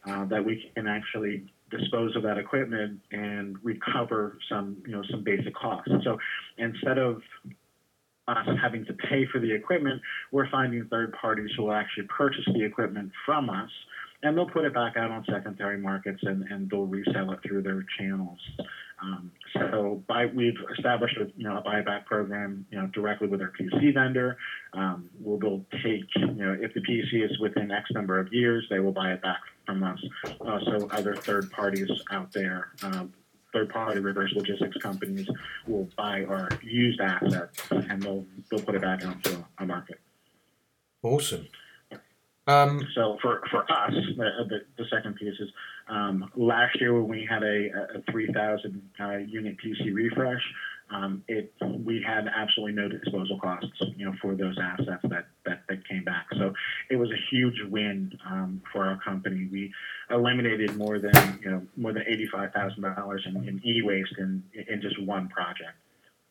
uh, 0.06 0.26
that 0.26 0.44
we 0.44 0.70
can 0.76 0.88
actually 0.88 1.46
dispose 1.72 2.16
of 2.16 2.24
that 2.24 2.38
equipment 2.38 3.00
and 3.12 3.56
recover 3.63 4.38
some, 4.50 4.78
you 4.86 4.92
know, 4.92 5.04
some 5.10 5.24
basic 5.24 5.56
costs. 5.56 5.92
So 6.04 6.18
instead 6.58 6.98
of 6.98 7.22
us 8.28 8.48
having 8.62 8.86
to 8.86 8.94
pay 8.94 9.26
for 9.32 9.40
the 9.40 9.54
equipment, 9.54 10.02
we're 10.32 10.50
finding 10.50 10.86
third 10.86 11.14
parties 11.20 11.50
who 11.58 11.64
will 11.64 11.74
actually 11.74 12.08
purchase 12.08 12.46
the 12.54 12.64
equipment 12.64 13.12
from 13.26 13.50
us 13.50 13.70
and 14.24 14.38
they'll 14.38 14.50
put 14.50 14.64
it 14.64 14.74
back 14.74 14.96
out 14.96 15.12
on 15.12 15.24
secondary 15.30 15.78
markets 15.78 16.20
and, 16.24 16.44
and 16.50 16.70
they'll 16.70 16.86
resell 16.86 17.32
it 17.32 17.40
through 17.46 17.62
their 17.62 17.86
channels. 18.00 18.40
Um, 19.02 19.32
so 19.54 20.02
by, 20.08 20.28
we've 20.28 20.56
established 20.78 21.18
a, 21.18 21.26
you 21.36 21.44
know, 21.44 21.58
a 21.58 21.62
buyback 21.62 22.06
program, 22.06 22.66
you 22.72 22.80
know, 22.80 22.88
directly 22.88 23.28
with 23.28 23.42
our 23.42 23.52
PC 23.60 23.94
vendor. 23.94 24.38
Um, 24.74 25.10
we'll, 25.20 25.40
we'll 25.40 25.66
take, 25.84 26.06
you 26.16 26.28
know, 26.28 26.58
if 26.58 26.74
the 26.74 26.80
PC 26.80 27.26
is 27.26 27.38
within 27.40 27.70
X 27.70 27.90
number 27.92 28.18
of 28.18 28.32
years, 28.32 28.66
they 28.70 28.80
will 28.80 28.94
buy 28.94 29.12
it 29.12 29.22
back 29.22 29.42
from 29.66 29.84
us. 29.84 30.00
So 30.40 30.88
other 30.92 31.16
third 31.16 31.52
parties 31.52 31.92
out 32.12 32.32
there, 32.32 32.70
um, 32.82 33.14
third 33.54 33.70
party 33.70 34.00
reverse 34.00 34.34
logistics 34.36 34.78
companies 34.78 35.28
will 35.68 35.88
buy 35.96 36.24
our 36.24 36.50
used 36.62 37.00
assets 37.00 37.62
and 37.72 38.02
they'll, 38.02 38.26
they'll 38.50 38.62
put 38.62 38.76
it 38.76 38.82
back 38.82 39.06
onto 39.06 39.44
a 39.60 39.66
market. 39.66 40.00
Awesome. 41.04 41.48
Um, 42.46 42.86
so 42.94 43.18
for, 43.22 43.42
for 43.50 43.62
us, 43.72 43.94
the, 44.18 44.30
the, 44.50 44.60
the 44.78 44.86
second 44.92 45.16
piece 45.16 45.39
is 45.39 45.50
um, 45.88 46.30
last 46.36 46.80
year 46.82 46.94
when 46.94 47.08
we 47.08 47.26
had 47.30 47.44
a, 47.44 47.70
a 47.96 48.12
3,000 48.12 48.82
uh, 49.00 49.18
unit 49.18 49.56
PC 49.63 49.94
refresh, 49.94 50.42
um, 50.91 51.24
it 51.28 51.54
we 51.62 52.04
had 52.06 52.28
absolutely 52.28 52.74
no 52.74 52.88
disposal 52.88 53.39
costs, 53.39 53.82
you 53.96 54.06
know, 54.06 54.13
for 54.22 54.36
those 54.36 54.58
assets 54.62 55.02
that, 55.04 55.26
that, 55.46 55.63
that 55.67 55.88
came 55.88 56.04
back. 56.04 56.28
So 56.38 56.54
it 56.89 56.96
was 56.98 57.10
a 57.12 57.17
huge 57.32 57.60
win 57.69 58.17
um, 58.30 58.62
for 58.72 58.86
our 58.86 59.00
company. 59.00 59.48
We 59.52 59.72
eliminated 60.10 60.76
more 60.76 61.00
than 61.00 61.39
you 61.43 61.52
know 61.52 61.62
more 61.78 61.93
than 61.93 62.04
eighty 62.08 62.28
five 62.28 62.52
thousand 62.54 62.84
dollars 62.84 63.26
in, 63.26 63.36
in 63.48 63.62
e 63.65 63.82
waste 63.82 64.15
in 64.17 64.43
in 64.67 64.82
just 64.82 65.02
one 65.02 65.30
project. 65.30 65.78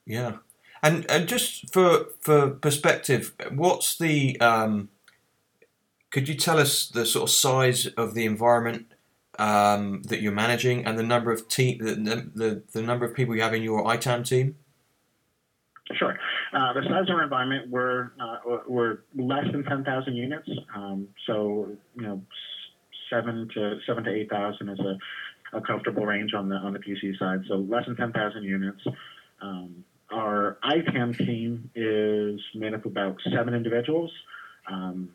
Yeah, 0.06 0.38
and 0.82 1.10
and 1.10 1.26
just 1.26 1.72
for 1.72 2.06
for 2.20 2.50
perspective, 2.50 3.34
what's 3.50 3.96
the 3.96 4.40
um, 4.40 4.90
could 6.10 6.28
you 6.28 6.34
tell 6.34 6.58
us 6.58 6.88
the 6.88 7.06
sort 7.06 7.24
of 7.24 7.30
size 7.30 7.86
of 7.86 8.14
the 8.14 8.26
environment 8.26 8.91
um, 9.38 10.02
that 10.04 10.20
you're 10.20 10.32
managing 10.32 10.84
and 10.84 10.98
the 10.98 11.02
number 11.02 11.32
of 11.32 11.48
team 11.48 11.78
the, 11.78 12.30
the, 12.34 12.62
the 12.72 12.82
number 12.82 13.04
of 13.04 13.14
people 13.14 13.34
you 13.34 13.42
have 13.42 13.54
in 13.54 13.62
your 13.62 13.82
ITAM 13.92 14.24
team? 14.24 14.56
Sure. 15.96 16.18
Uh, 16.52 16.72
the 16.74 16.82
size 16.82 17.08
of 17.08 17.16
our 17.16 17.22
environment, 17.22 17.70
we're, 17.70 18.12
uh, 18.20 18.58
we're 18.68 18.98
less 19.16 19.44
than 19.52 19.64
10,000 19.64 20.14
units. 20.14 20.48
Um, 20.74 21.08
so, 21.26 21.68
you 21.96 22.02
know, 22.02 22.22
seven 23.10 23.48
to 23.54 23.78
seven 23.86 24.04
to 24.04 24.10
8,000 24.10 24.68
is 24.68 24.78
a, 24.80 25.56
a 25.56 25.60
comfortable 25.60 26.06
range 26.06 26.34
on 26.34 26.48
the, 26.48 26.56
on 26.56 26.72
the 26.72 26.78
PC 26.78 27.18
side. 27.18 27.40
So 27.48 27.56
less 27.56 27.86
than 27.86 27.96
10,000 27.96 28.42
units. 28.42 28.80
Um, 29.40 29.84
our 30.12 30.58
ITAM 30.62 31.14
team 31.14 31.70
is 31.74 32.40
made 32.54 32.74
up 32.74 32.84
of 32.84 32.92
about 32.92 33.16
seven 33.34 33.54
individuals. 33.54 34.12
Um, 34.70 35.08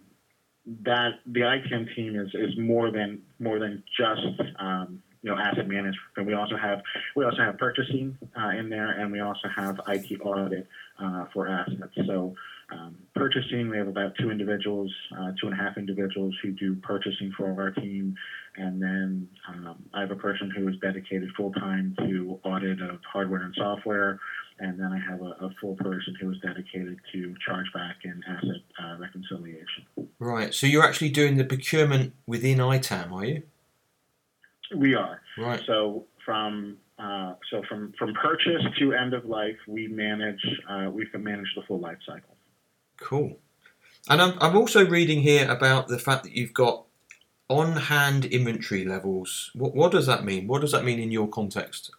that 0.84 1.20
the 1.26 1.42
ITAM 1.42 1.88
team 1.96 2.20
is, 2.20 2.30
is 2.34 2.58
more 2.58 2.92
than 2.92 3.22
more 3.40 3.60
than 3.60 3.84
just 3.98 4.42
um, 4.60 5.02
you 5.22 5.32
know 5.32 5.38
asset 5.38 5.68
management. 5.68 6.26
We 6.26 6.34
also 6.34 6.58
have 6.58 6.82
we 7.16 7.24
also 7.26 7.38
have 7.38 7.58
purchasing 7.58 8.18
uh, 8.40 8.50
in 8.50 8.70
there, 8.70 9.00
and 9.00 9.12
we 9.12 9.22
also 9.22 9.48
have 9.56 9.80
IT 9.88 10.20
audit 10.22 10.68
uh, 11.02 11.26
for 11.34 11.48
assets. 11.48 11.94
So 12.06 12.36
um, 12.72 12.98
purchasing, 13.16 13.70
we 13.70 13.78
have 13.78 13.88
about 13.88 14.14
two 14.20 14.30
individuals, 14.30 14.94
uh, 15.18 15.32
two 15.40 15.48
and 15.48 15.54
a 15.54 15.56
half 15.56 15.78
individuals 15.78 16.36
who 16.44 16.52
do 16.52 16.76
purchasing 16.76 17.32
for 17.38 17.46
our 17.46 17.72
team, 17.72 18.16
and 18.58 18.82
then 18.82 19.30
um, 19.48 19.78
I 19.94 20.02
have 20.02 20.12
a 20.12 20.16
person 20.16 20.52
who 20.52 20.68
is 20.68 20.76
dedicated 20.82 21.30
full 21.38 21.54
time 21.54 21.96
to 22.00 22.40
audit 22.44 22.82
of 22.82 23.00
hardware 23.10 23.44
and 23.44 23.56
software, 23.58 24.20
and 24.60 24.80
then 24.80 24.92
I 24.92 25.00
have 25.10 25.22
a, 25.22 25.46
a 25.46 25.50
full 25.62 25.76
person 25.76 26.16
who 26.20 26.32
is 26.32 26.38
dedicated 26.40 26.98
to 27.14 27.36
chargeback 27.48 27.96
and 28.04 28.24
asset 28.28 28.62
uh, 28.82 28.98
reconciliation. 29.00 29.86
Right. 30.20 30.54
So 30.54 30.68
you're 30.68 30.84
actually 30.84 31.10
doing 31.10 31.38
the 31.38 31.44
procurement 31.44 32.14
within 32.26 32.60
ITAM, 32.60 33.14
are 33.14 33.26
you? 33.26 33.44
We 34.76 34.96
are. 34.96 35.22
Right. 35.38 35.62
So 35.66 36.06
from 36.26 36.78
uh, 37.00 37.36
so 37.52 37.62
from 37.70 37.94
from 37.98 38.14
purchase 38.16 38.64
to 38.80 38.94
end 38.94 39.14
of 39.14 39.26
life, 39.26 39.58
we 39.68 39.88
manage 39.88 40.44
uh, 40.70 40.90
we 40.92 41.06
can 41.06 41.24
manage 41.24 41.48
the 41.56 41.62
full 41.68 41.80
life 41.80 42.00
cycle. 42.06 42.36
Cool. 42.98 43.38
And 44.10 44.22
I'm, 44.22 44.38
I'm 44.40 44.56
also 44.56 44.86
reading 44.86 45.22
here 45.22 45.50
about 45.50 45.90
the 45.90 46.00
fact 46.00 46.24
that 46.24 46.32
you've 46.32 46.54
got 46.54 46.86
on 47.50 47.74
hand 47.74 48.26
inventory 48.26 48.86
levels. 48.86 49.52
What, 49.54 49.76
what 49.76 49.92
does 49.92 50.06
that 50.08 50.24
mean? 50.24 50.48
What 50.48 50.62
does 50.62 50.72
that 50.72 50.84
mean 50.84 51.00
in 51.00 51.12
your 51.12 51.28
context? 51.28 51.92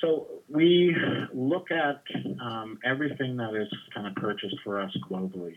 So 0.00 0.26
we 0.48 0.96
look 1.32 1.70
at 1.70 2.02
um, 2.40 2.78
everything 2.84 3.36
that 3.36 3.54
is 3.54 3.68
kind 3.94 4.06
of 4.06 4.14
purchased 4.14 4.56
for 4.64 4.80
us 4.80 4.96
globally. 5.10 5.56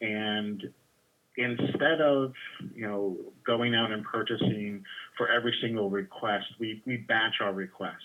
And 0.00 0.62
instead 1.36 2.00
of 2.00 2.32
you 2.74 2.86
know 2.86 3.16
going 3.46 3.74
out 3.74 3.92
and 3.92 4.04
purchasing 4.04 4.82
for 5.16 5.30
every 5.30 5.54
single 5.62 5.90
request, 5.90 6.46
we, 6.58 6.82
we 6.86 6.96
batch 6.96 7.34
our 7.40 7.52
requests. 7.52 7.96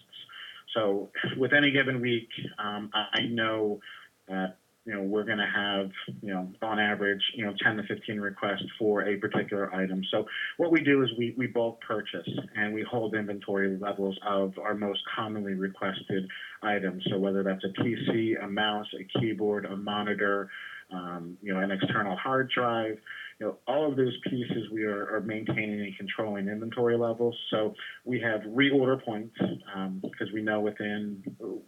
So 0.73 1.09
with 1.37 1.53
any 1.53 1.71
given 1.71 2.01
week, 2.01 2.29
um, 2.59 2.91
I 2.93 3.21
know 3.29 3.79
that 4.27 4.57
you 4.85 4.93
know, 4.93 5.01
we're 5.01 5.23
going 5.23 5.39
to 5.39 5.51
have, 5.53 5.89
you 6.21 6.31
know, 6.31 6.47
on 6.61 6.79
average, 6.79 7.21
you 7.33 7.43
know, 7.43 7.53
10 7.63 7.77
to 7.77 7.83
15 7.83 8.19
requests 8.19 8.65
for 8.77 9.01
a 9.07 9.17
particular 9.17 9.73
item. 9.73 10.03
So 10.11 10.25
what 10.57 10.71
we 10.71 10.81
do 10.81 11.01
is 11.01 11.09
we, 11.17 11.33
we 11.37 11.47
bulk 11.47 11.81
purchase 11.81 12.29
and 12.55 12.71
we 12.71 12.85
hold 12.89 13.15
inventory 13.15 13.77
levels 13.77 14.17
of 14.25 14.53
our 14.59 14.75
most 14.75 15.01
commonly 15.15 15.55
requested 15.55 16.29
items. 16.61 17.03
So 17.09 17.17
whether 17.17 17.41
that's 17.41 17.63
a 17.63 17.81
PC, 17.81 18.43
a 18.43 18.47
mouse, 18.47 18.87
a 18.99 19.19
keyboard, 19.19 19.65
a 19.65 19.75
monitor, 19.75 20.49
um, 20.91 21.35
you 21.41 21.51
know, 21.51 21.61
an 21.61 21.71
external 21.71 22.15
hard 22.15 22.51
drive, 22.53 22.97
you 23.39 23.45
know, 23.45 23.57
all 23.67 23.89
of 23.89 23.97
those 23.97 24.17
pieces 24.23 24.69
we 24.71 24.83
are, 24.83 25.13
are 25.13 25.21
maintaining 25.21 25.81
and 25.81 25.97
controlling 25.97 26.47
inventory 26.47 26.97
levels. 26.97 27.35
So 27.49 27.73
we 28.05 28.19
have 28.21 28.41
reorder 28.41 29.03
points 29.03 29.35
um, 29.75 30.01
because 30.01 30.31
we 30.33 30.41
know 30.41 30.61
within, 30.61 31.23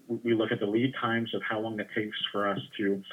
we 0.07 0.33
look 0.33 0.51
at 0.51 0.59
the 0.59 0.65
lead 0.65 0.93
times 1.01 1.33
of 1.33 1.41
how 1.47 1.59
long 1.59 1.79
it 1.79 1.87
takes 1.93 2.17
for 2.31 2.47
us 2.47 2.59
to 2.77 3.03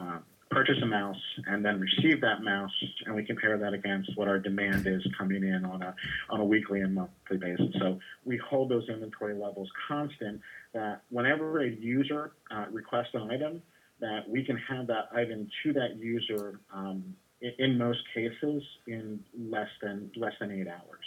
uh, 0.00 0.18
purchase 0.50 0.76
a 0.82 0.86
mouse 0.86 1.16
and 1.46 1.64
then 1.64 1.78
receive 1.78 2.20
that 2.20 2.42
mouse, 2.42 2.72
and 3.06 3.14
we 3.14 3.24
compare 3.24 3.56
that 3.56 3.72
against 3.72 4.10
what 4.16 4.26
our 4.26 4.38
demand 4.38 4.86
is 4.86 5.06
coming 5.16 5.44
in 5.44 5.64
on 5.64 5.80
a 5.82 5.94
on 6.28 6.40
a 6.40 6.44
weekly 6.44 6.80
and 6.80 6.94
monthly 6.94 7.36
basis. 7.36 7.72
So 7.78 8.00
we 8.24 8.36
hold 8.38 8.68
those 8.68 8.88
inventory 8.88 9.34
levels 9.34 9.70
constant. 9.86 10.40
That 10.74 11.02
whenever 11.10 11.60
a 11.60 11.70
user 11.70 12.32
uh, 12.50 12.64
requests 12.72 13.10
an 13.14 13.30
item, 13.30 13.62
that 14.00 14.28
we 14.28 14.44
can 14.44 14.56
have 14.56 14.88
that 14.88 15.08
item 15.14 15.48
to 15.62 15.72
that 15.74 15.96
user 15.96 16.58
um, 16.74 17.14
in, 17.58 17.78
most 17.78 18.00
cases 18.14 18.62
in 18.86 19.20
less 19.38 19.68
than 19.82 20.10
less 20.16 20.32
than 20.40 20.50
eight 20.50 20.68
hours. 20.68 21.06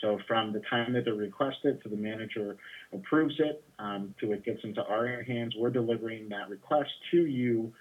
So 0.00 0.18
from 0.28 0.52
the 0.52 0.60
time 0.70 0.92
that 0.92 1.04
they're 1.04 1.14
requested 1.14 1.82
to 1.82 1.88
the 1.88 1.96
manager 1.96 2.56
approves 2.92 3.34
it 3.38 3.64
um, 3.78 4.14
to 4.20 4.32
it 4.32 4.44
gets 4.44 4.60
into 4.62 4.82
our 4.84 5.22
hands, 5.22 5.54
we're 5.58 5.70
delivering 5.70 6.28
that 6.28 6.48
request 6.48 6.90
to 7.10 7.26
you 7.26 7.72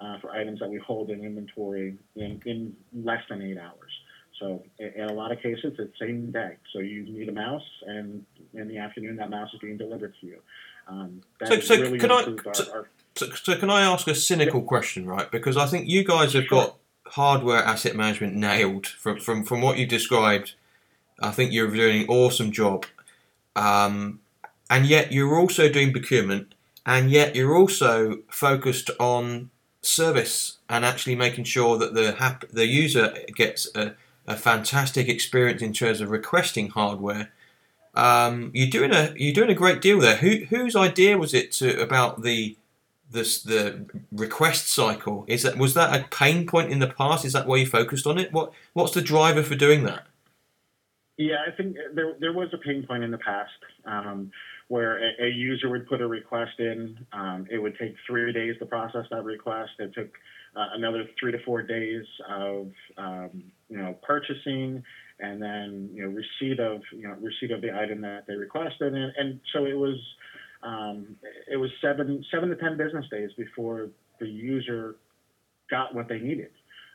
uh, 0.00 0.18
for 0.20 0.30
items 0.30 0.60
that 0.60 0.70
we 0.70 0.78
hold 0.78 1.10
in 1.10 1.24
inventory 1.24 1.96
in, 2.16 2.40
in 2.46 2.76
less 2.92 3.22
than 3.28 3.42
eight 3.42 3.58
hours. 3.58 3.90
So 4.40 4.62
in 4.78 5.08
a 5.08 5.12
lot 5.12 5.30
of 5.32 5.38
cases, 5.38 5.74
it's 5.78 5.98
same 6.00 6.32
day. 6.32 6.56
So 6.72 6.80
you 6.80 7.04
need 7.04 7.28
a 7.28 7.32
mouse, 7.32 7.62
and 7.86 8.24
in 8.52 8.68
the 8.68 8.78
afternoon, 8.78 9.16
that 9.16 9.30
mouse 9.30 9.48
is 9.54 9.60
being 9.60 9.76
delivered 9.76 10.12
to 10.20 10.26
you. 10.26 10.38
Um, 10.88 11.22
so, 11.44 11.60
so 11.60 11.76
really 11.76 11.98
can 11.98 12.10
I? 12.10 12.24
Our, 12.24 12.54
so, 12.54 12.72
our, 12.72 12.88
so, 13.14 13.30
so, 13.30 13.56
can 13.56 13.70
I 13.70 13.82
ask 13.82 14.06
a 14.08 14.14
cynical 14.14 14.60
yeah. 14.60 14.66
question, 14.66 15.06
right? 15.06 15.30
Because 15.30 15.56
I 15.56 15.66
think 15.66 15.88
you 15.88 16.04
guys 16.04 16.32
have 16.34 16.44
sure. 16.44 16.64
got 16.64 16.76
hardware 17.08 17.62
asset 17.62 17.94
management 17.96 18.34
nailed 18.34 18.86
from 18.86 19.20
from 19.20 19.44
from 19.44 19.60
what 19.60 19.78
you 19.78 19.86
described. 19.86 20.54
I 21.20 21.30
think 21.30 21.52
you're 21.52 21.70
doing 21.70 22.02
an 22.02 22.08
awesome 22.08 22.50
job, 22.50 22.86
um, 23.54 24.20
and 24.68 24.86
yet 24.86 25.12
you're 25.12 25.38
also 25.38 25.68
doing 25.68 25.92
procurement, 25.92 26.54
and 26.84 27.10
yet 27.10 27.36
you're 27.36 27.56
also 27.56 28.18
focused 28.28 28.90
on 28.98 29.50
service 29.80 30.58
and 30.68 30.84
actually 30.84 31.14
making 31.14 31.44
sure 31.44 31.78
that 31.78 31.94
the 31.94 32.12
hap- 32.12 32.48
the 32.50 32.66
user 32.66 33.14
gets 33.34 33.68
a, 33.74 33.94
a 34.26 34.36
fantastic 34.36 35.08
experience 35.08 35.62
in 35.62 35.72
terms 35.72 36.00
of 36.00 36.10
requesting 36.10 36.68
hardware. 36.68 37.30
Um, 37.94 38.50
you're 38.54 38.70
doing 38.70 38.92
a 38.92 39.14
you're 39.16 39.34
doing 39.34 39.50
a 39.50 39.54
great 39.54 39.80
deal 39.80 40.00
there. 40.00 40.16
Who 40.16 40.46
whose 40.46 40.74
idea 40.74 41.16
was 41.16 41.32
it 41.32 41.52
to 41.52 41.80
about 41.80 42.22
the 42.22 42.56
this 43.14 43.42
the 43.42 43.86
request 44.12 44.68
cycle? 44.68 45.24
Is 45.26 45.42
that 45.44 45.56
was 45.56 45.72
that 45.74 45.98
a 45.98 46.06
pain 46.08 46.46
point 46.46 46.70
in 46.70 46.80
the 46.80 46.88
past? 46.88 47.24
Is 47.24 47.32
that 47.32 47.46
why 47.46 47.56
you 47.56 47.66
focused 47.66 48.06
on 48.06 48.18
it? 48.18 48.32
What 48.32 48.52
what's 48.74 48.92
the 48.92 49.00
driver 49.00 49.42
for 49.42 49.54
doing 49.54 49.84
that? 49.84 50.06
Yeah, 51.16 51.36
I 51.46 51.50
think 51.52 51.76
there 51.94 52.14
there 52.20 52.32
was 52.32 52.48
a 52.52 52.58
pain 52.58 52.84
point 52.86 53.02
in 53.02 53.10
the 53.10 53.18
past. 53.18 53.52
Um, 53.86 54.30
where 54.68 54.96
a, 54.96 55.26
a, 55.26 55.28
user 55.28 55.68
would 55.68 55.86
put 55.86 56.00
a 56.00 56.06
request 56.06 56.58
in. 56.58 56.96
Um, 57.12 57.46
it 57.50 57.58
would 57.58 57.76
take 57.78 57.94
three 58.06 58.32
days 58.32 58.56
to 58.60 58.66
process 58.66 59.04
that 59.10 59.22
request. 59.22 59.72
It 59.78 59.92
took 59.94 60.08
uh, 60.56 60.68
another 60.74 61.04
three 61.20 61.32
to 61.32 61.38
four 61.44 61.60
days 61.62 62.04
of 62.30 62.68
um, 62.96 63.44
you 63.68 63.76
know 63.76 63.94
purchasing 64.02 64.82
and 65.20 65.40
then 65.40 65.90
you 65.92 66.02
know 66.02 66.08
receipt 66.08 66.60
of 66.60 66.82
you 66.92 67.06
know 67.08 67.14
receipt 67.20 67.50
of 67.50 67.60
the 67.60 67.76
item 67.76 68.00
that 68.02 68.26
they 68.26 68.34
requested, 68.34 68.94
and, 68.94 69.12
and 69.16 69.40
so 69.52 69.64
it 69.64 69.76
was 69.76 69.96
um, 70.64 71.16
it 71.50 71.56
was 71.56 71.70
seven 71.82 72.24
seven 72.32 72.48
to 72.48 72.56
ten 72.56 72.76
business 72.76 73.04
days 73.10 73.30
before 73.36 73.90
the 74.18 74.26
user 74.26 74.96
got 75.70 75.94
what 75.94 76.08
they 76.08 76.18
needed. 76.18 76.50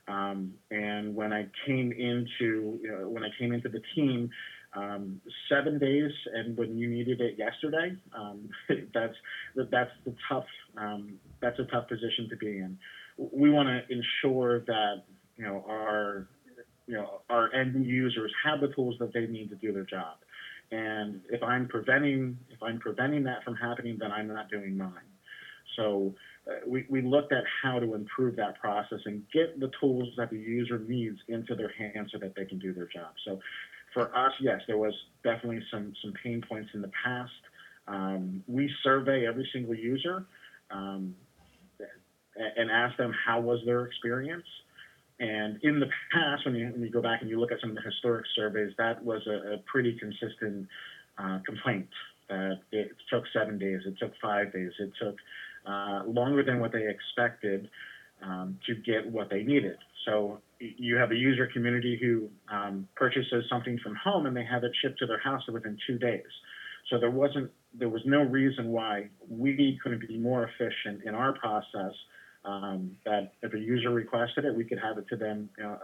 Um, 0.07 0.53
and 0.71 1.15
when 1.15 1.31
I 1.31 1.45
came 1.67 1.91
into 1.91 2.79
you 2.81 2.91
know, 2.91 3.09
when 3.09 3.23
I 3.23 3.29
came 3.39 3.53
into 3.53 3.69
the 3.69 3.81
team, 3.95 4.29
um, 4.73 5.21
seven 5.49 5.79
days, 5.79 6.11
and 6.33 6.57
when 6.57 6.77
you 6.77 6.89
needed 6.89 7.21
it 7.21 7.37
yesterday, 7.37 7.95
um, 8.17 8.49
that's 8.93 9.15
that's 9.71 9.91
the 10.05 10.15
tough 10.27 10.45
um, 10.77 11.13
that's 11.41 11.59
a 11.59 11.65
tough 11.65 11.87
position 11.87 12.27
to 12.29 12.37
be 12.37 12.57
in. 12.57 12.77
We 13.17 13.51
want 13.51 13.69
to 13.69 13.81
ensure 13.93 14.61
that 14.61 15.03
you 15.37 15.45
know 15.45 15.63
our 15.67 16.27
you 16.87 16.95
know 16.95 17.21
our 17.29 17.53
end 17.53 17.85
users 17.85 18.31
have 18.43 18.61
the 18.61 18.67
tools 18.69 18.95
that 18.99 19.13
they 19.13 19.27
need 19.27 19.49
to 19.49 19.55
do 19.55 19.73
their 19.73 19.85
job. 19.85 20.17
And 20.71 21.21
if 21.29 21.41
I'm 21.41 21.67
preventing 21.67 22.37
if 22.49 22.61
I'm 22.61 22.79
preventing 22.79 23.23
that 23.23 23.43
from 23.43 23.55
happening, 23.55 23.97
then 23.99 24.11
I'm 24.11 24.27
not 24.27 24.49
doing 24.49 24.77
mine. 24.77 24.91
So 25.75 26.13
uh, 26.47 26.55
we, 26.67 26.85
we 26.89 27.01
looked 27.01 27.31
at 27.31 27.43
how 27.61 27.79
to 27.79 27.93
improve 27.93 28.35
that 28.35 28.59
process 28.59 28.99
and 29.05 29.23
get 29.33 29.59
the 29.59 29.71
tools 29.79 30.09
that 30.17 30.29
the 30.29 30.37
user 30.37 30.79
needs 30.79 31.17
into 31.27 31.55
their 31.55 31.71
hands 31.77 32.09
so 32.11 32.19
that 32.19 32.33
they 32.35 32.45
can 32.45 32.59
do 32.59 32.73
their 32.73 32.87
job. 32.87 33.13
So 33.25 33.39
for 33.93 34.15
us, 34.15 34.33
yes, 34.41 34.61
there 34.67 34.77
was 34.77 34.93
definitely 35.23 35.61
some 35.71 35.93
some 36.03 36.13
pain 36.23 36.43
points 36.47 36.69
in 36.73 36.81
the 36.81 36.91
past. 37.03 37.31
Um, 37.87 38.43
we 38.47 38.69
survey 38.83 39.25
every 39.27 39.47
single 39.51 39.73
user 39.73 40.25
um, 40.69 41.15
and 42.35 42.69
ask 42.69 42.95
them 42.97 43.11
how 43.25 43.41
was 43.41 43.59
their 43.65 43.85
experience. 43.85 44.45
And 45.19 45.59
in 45.63 45.79
the 45.79 45.87
past, 46.13 46.45
when 46.45 46.55
you, 46.55 46.69
when 46.71 46.81
you 46.81 46.89
go 46.89 47.01
back 47.01 47.21
and 47.21 47.29
you 47.29 47.39
look 47.39 47.51
at 47.51 47.59
some 47.59 47.71
of 47.71 47.75
the 47.75 47.81
historic 47.81 48.25
surveys, 48.35 48.73
that 48.77 49.03
was 49.03 49.21
a, 49.27 49.55
a 49.55 49.57
pretty 49.71 49.97
consistent 49.99 50.67
uh, 51.17 51.39
complaint. 51.45 51.87
That 52.29 52.59
it 52.71 52.91
took 53.11 53.23
seven 53.33 53.57
days, 53.57 53.81
it 53.85 53.95
took 53.99 54.13
five 54.21 54.53
days, 54.53 54.71
it 54.79 54.91
took 55.01 55.15
uh, 55.65 56.03
longer 56.05 56.43
than 56.43 56.59
what 56.59 56.71
they 56.71 56.87
expected 56.87 57.69
um, 58.23 58.59
to 58.67 58.75
get 58.75 59.09
what 59.11 59.29
they 59.29 59.43
needed. 59.43 59.77
So 60.05 60.39
you 60.59 60.95
have 60.97 61.11
a 61.11 61.15
user 61.15 61.47
community 61.51 61.97
who 62.01 62.29
um, 62.53 62.87
purchases 62.95 63.45
something 63.49 63.79
from 63.83 63.95
home 63.95 64.25
and 64.25 64.35
they 64.35 64.45
have 64.45 64.63
it 64.63 64.71
shipped 64.81 64.99
to 64.99 65.05
their 65.05 65.19
house 65.19 65.43
within 65.51 65.77
two 65.87 65.97
days. 65.97 66.21
So 66.89 66.99
there 66.99 67.11
wasn't 67.11 67.51
there 67.77 67.89
was 67.89 68.01
no 68.05 68.23
reason 68.23 68.69
why 68.69 69.09
we 69.29 69.79
couldn't 69.83 70.07
be 70.07 70.17
more 70.17 70.49
efficient 70.49 71.03
in 71.05 71.13
our 71.13 71.33
process. 71.33 71.93
Um, 72.45 72.95
that 73.05 73.33
if 73.43 73.53
a 73.53 73.59
user 73.59 73.89
requested 73.89 74.45
it, 74.45 74.55
we 74.55 74.63
could 74.63 74.79
have 74.79 74.97
it 74.97 75.07
to 75.09 75.17
them 75.17 75.49
uh, 75.63 75.75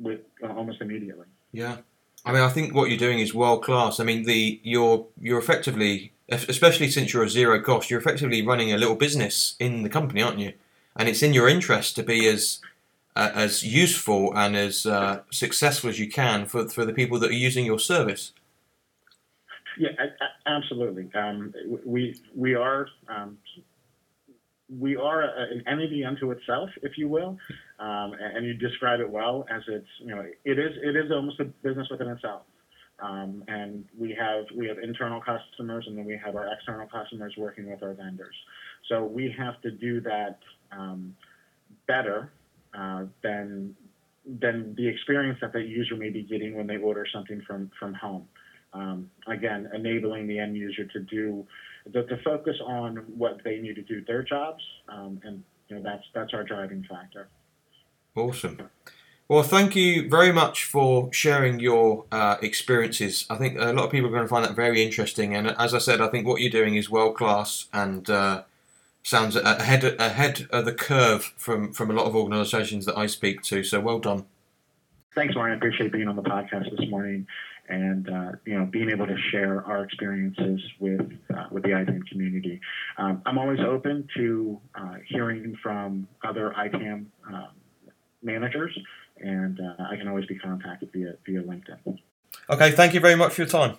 with 0.00 0.20
uh, 0.42 0.52
almost 0.52 0.80
immediately. 0.80 1.26
Yeah, 1.52 1.78
I 2.24 2.32
mean, 2.32 2.42
I 2.42 2.48
think 2.48 2.74
what 2.74 2.90
you're 2.90 2.98
doing 2.98 3.20
is 3.20 3.34
world 3.34 3.62
class. 3.62 4.00
I 4.00 4.04
mean, 4.04 4.24
the 4.24 4.60
you're 4.62 5.06
you're 5.20 5.38
effectively, 5.38 6.12
especially 6.28 6.90
since 6.90 7.12
you're 7.12 7.24
a 7.24 7.28
zero 7.28 7.60
cost, 7.60 7.90
you're 7.90 8.00
effectively 8.00 8.42
running 8.42 8.72
a 8.72 8.76
little 8.76 8.96
business 8.96 9.56
in 9.58 9.82
the 9.82 9.88
company, 9.88 10.22
aren't 10.22 10.38
you? 10.38 10.52
And 10.96 11.08
it's 11.08 11.22
in 11.22 11.32
your 11.32 11.48
interest 11.48 11.96
to 11.96 12.02
be 12.02 12.28
as 12.28 12.60
uh, 13.16 13.30
as 13.34 13.62
useful 13.62 14.32
and 14.36 14.56
as 14.56 14.86
uh, 14.86 15.22
successful 15.30 15.90
as 15.90 15.98
you 15.98 16.08
can 16.08 16.46
for 16.46 16.68
for 16.68 16.84
the 16.84 16.92
people 16.92 17.18
that 17.18 17.30
are 17.30 17.44
using 17.48 17.64
your 17.64 17.78
service. 17.78 18.32
Yeah, 19.78 19.90
absolutely. 20.46 21.08
Um, 21.14 21.54
we 21.84 22.20
we 22.34 22.54
are 22.54 22.88
um, 23.08 23.38
we 24.68 24.96
are 24.96 25.22
an 25.22 25.62
entity 25.66 26.04
unto 26.04 26.30
itself, 26.30 26.68
if 26.82 26.98
you 26.98 27.08
will, 27.08 27.38
um, 27.78 28.12
and 28.18 28.44
you 28.44 28.54
describe 28.54 29.00
it 29.00 29.08
well 29.08 29.46
as 29.50 29.62
it's 29.68 29.86
you 30.00 30.14
know 30.14 30.22
it 30.44 30.58
is 30.58 30.72
it 30.82 30.96
is 30.96 31.10
almost 31.10 31.40
a 31.40 31.44
business 31.44 31.88
within 31.90 32.08
itself. 32.08 32.42
Um, 33.00 33.44
and 33.46 33.84
we 33.96 34.16
have 34.18 34.44
we 34.56 34.66
have 34.66 34.78
internal 34.78 35.20
customers 35.20 35.84
and 35.86 35.96
then 35.96 36.04
we 36.04 36.18
have 36.22 36.34
our 36.34 36.52
external 36.52 36.86
customers 36.86 37.32
working 37.38 37.70
with 37.70 37.82
our 37.82 37.94
vendors. 37.94 38.34
So 38.88 39.04
we 39.04 39.34
have 39.38 39.60
to 39.62 39.70
do 39.70 40.00
that 40.00 40.38
um, 40.72 41.14
better 41.86 42.32
uh, 42.76 43.04
than 43.22 43.76
than 44.40 44.74
the 44.76 44.86
experience 44.86 45.38
that 45.40 45.52
the 45.52 45.60
user 45.60 45.96
may 45.96 46.10
be 46.10 46.22
getting 46.22 46.56
when 46.56 46.66
they 46.66 46.76
order 46.76 47.06
something 47.12 47.40
from 47.46 47.70
from 47.78 47.94
home. 47.94 48.28
Um, 48.72 49.10
again, 49.26 49.70
enabling 49.72 50.26
the 50.26 50.38
end 50.38 50.56
user 50.56 50.84
to 50.84 51.00
do 51.00 51.46
to, 51.92 52.04
to, 52.04 52.18
focus 52.22 52.56
on 52.64 52.96
what 53.16 53.40
they 53.44 53.58
need 53.58 53.74
to 53.76 53.82
do 53.82 54.04
their 54.04 54.22
jobs, 54.22 54.62
um, 54.88 55.20
and 55.24 55.42
you 55.68 55.76
know 55.76 55.82
that's 55.82 56.04
that's 56.14 56.34
our 56.34 56.44
driving 56.44 56.84
factor. 56.88 57.28
Awesome. 58.14 58.70
Well, 59.28 59.42
thank 59.42 59.76
you 59.76 60.08
very 60.08 60.32
much 60.32 60.64
for 60.64 61.12
sharing 61.12 61.60
your 61.60 62.06
uh, 62.10 62.36
experiences. 62.40 63.26
I 63.28 63.36
think 63.36 63.58
a 63.58 63.72
lot 63.74 63.84
of 63.84 63.90
people 63.90 64.08
are 64.08 64.12
going 64.12 64.22
to 64.22 64.28
find 64.28 64.44
that 64.44 64.56
very 64.56 64.82
interesting, 64.82 65.34
and 65.34 65.48
as 65.58 65.74
I 65.74 65.78
said, 65.78 66.00
I 66.00 66.08
think 66.08 66.26
what 66.26 66.40
you're 66.40 66.50
doing 66.50 66.76
is 66.76 66.88
world 66.88 67.16
class 67.16 67.66
and 67.72 68.08
uh, 68.08 68.44
sounds 69.02 69.36
ahead 69.36 69.84
ahead 69.84 70.46
of 70.50 70.64
the 70.64 70.72
curve 70.72 71.32
from 71.36 71.72
from 71.72 71.90
a 71.90 71.94
lot 71.94 72.06
of 72.06 72.16
organisations 72.16 72.86
that 72.86 72.96
I 72.96 73.06
speak 73.06 73.42
to. 73.44 73.62
So 73.62 73.80
well 73.80 73.98
done. 73.98 74.24
Thanks, 75.14 75.34
Warren. 75.34 75.52
I 75.52 75.56
appreciate 75.56 75.92
being 75.92 76.08
on 76.08 76.16
the 76.16 76.22
podcast 76.22 76.70
this 76.76 76.88
morning 76.88 77.26
and 77.68 78.08
uh, 78.08 78.32
you 78.44 78.58
know 78.58 78.64
being 78.66 78.90
able 78.90 79.06
to 79.06 79.16
share 79.30 79.64
our 79.64 79.84
experiences 79.84 80.60
with 80.80 81.00
uh, 81.34 81.46
with 81.50 81.62
the 81.62 81.70
ITAM 81.70 82.02
community. 82.10 82.60
Um, 82.96 83.22
I'm 83.26 83.38
always 83.38 83.60
open 83.60 84.08
to 84.16 84.60
uh, 84.74 84.94
hearing 85.06 85.56
from 85.62 86.08
other 86.24 86.52
ITAM 86.56 87.06
um, 87.28 87.48
managers, 88.22 88.76
and 89.18 89.60
uh, 89.60 89.84
I 89.90 89.96
can 89.96 90.08
always 90.08 90.26
be 90.26 90.38
contacted 90.38 90.90
via 90.92 91.14
via 91.26 91.42
LinkedIn. 91.42 91.98
Okay, 92.50 92.70
thank 92.72 92.94
you 92.94 93.00
very 93.00 93.16
much 93.16 93.34
for 93.34 93.42
your 93.42 93.48
time. 93.48 93.76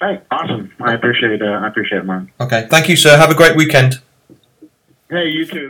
Hey, 0.00 0.20
awesome! 0.30 0.72
I 0.80 0.94
appreciate 0.94 1.42
uh, 1.42 1.46
I 1.46 1.68
appreciate 1.68 1.98
it, 1.98 2.06
Mark. 2.06 2.28
Okay, 2.40 2.66
thank 2.70 2.88
you, 2.88 2.96
sir. 2.96 3.16
Have 3.16 3.30
a 3.30 3.34
great 3.34 3.56
weekend. 3.56 4.00
Hey, 5.10 5.28
you 5.28 5.44
too. 5.44 5.68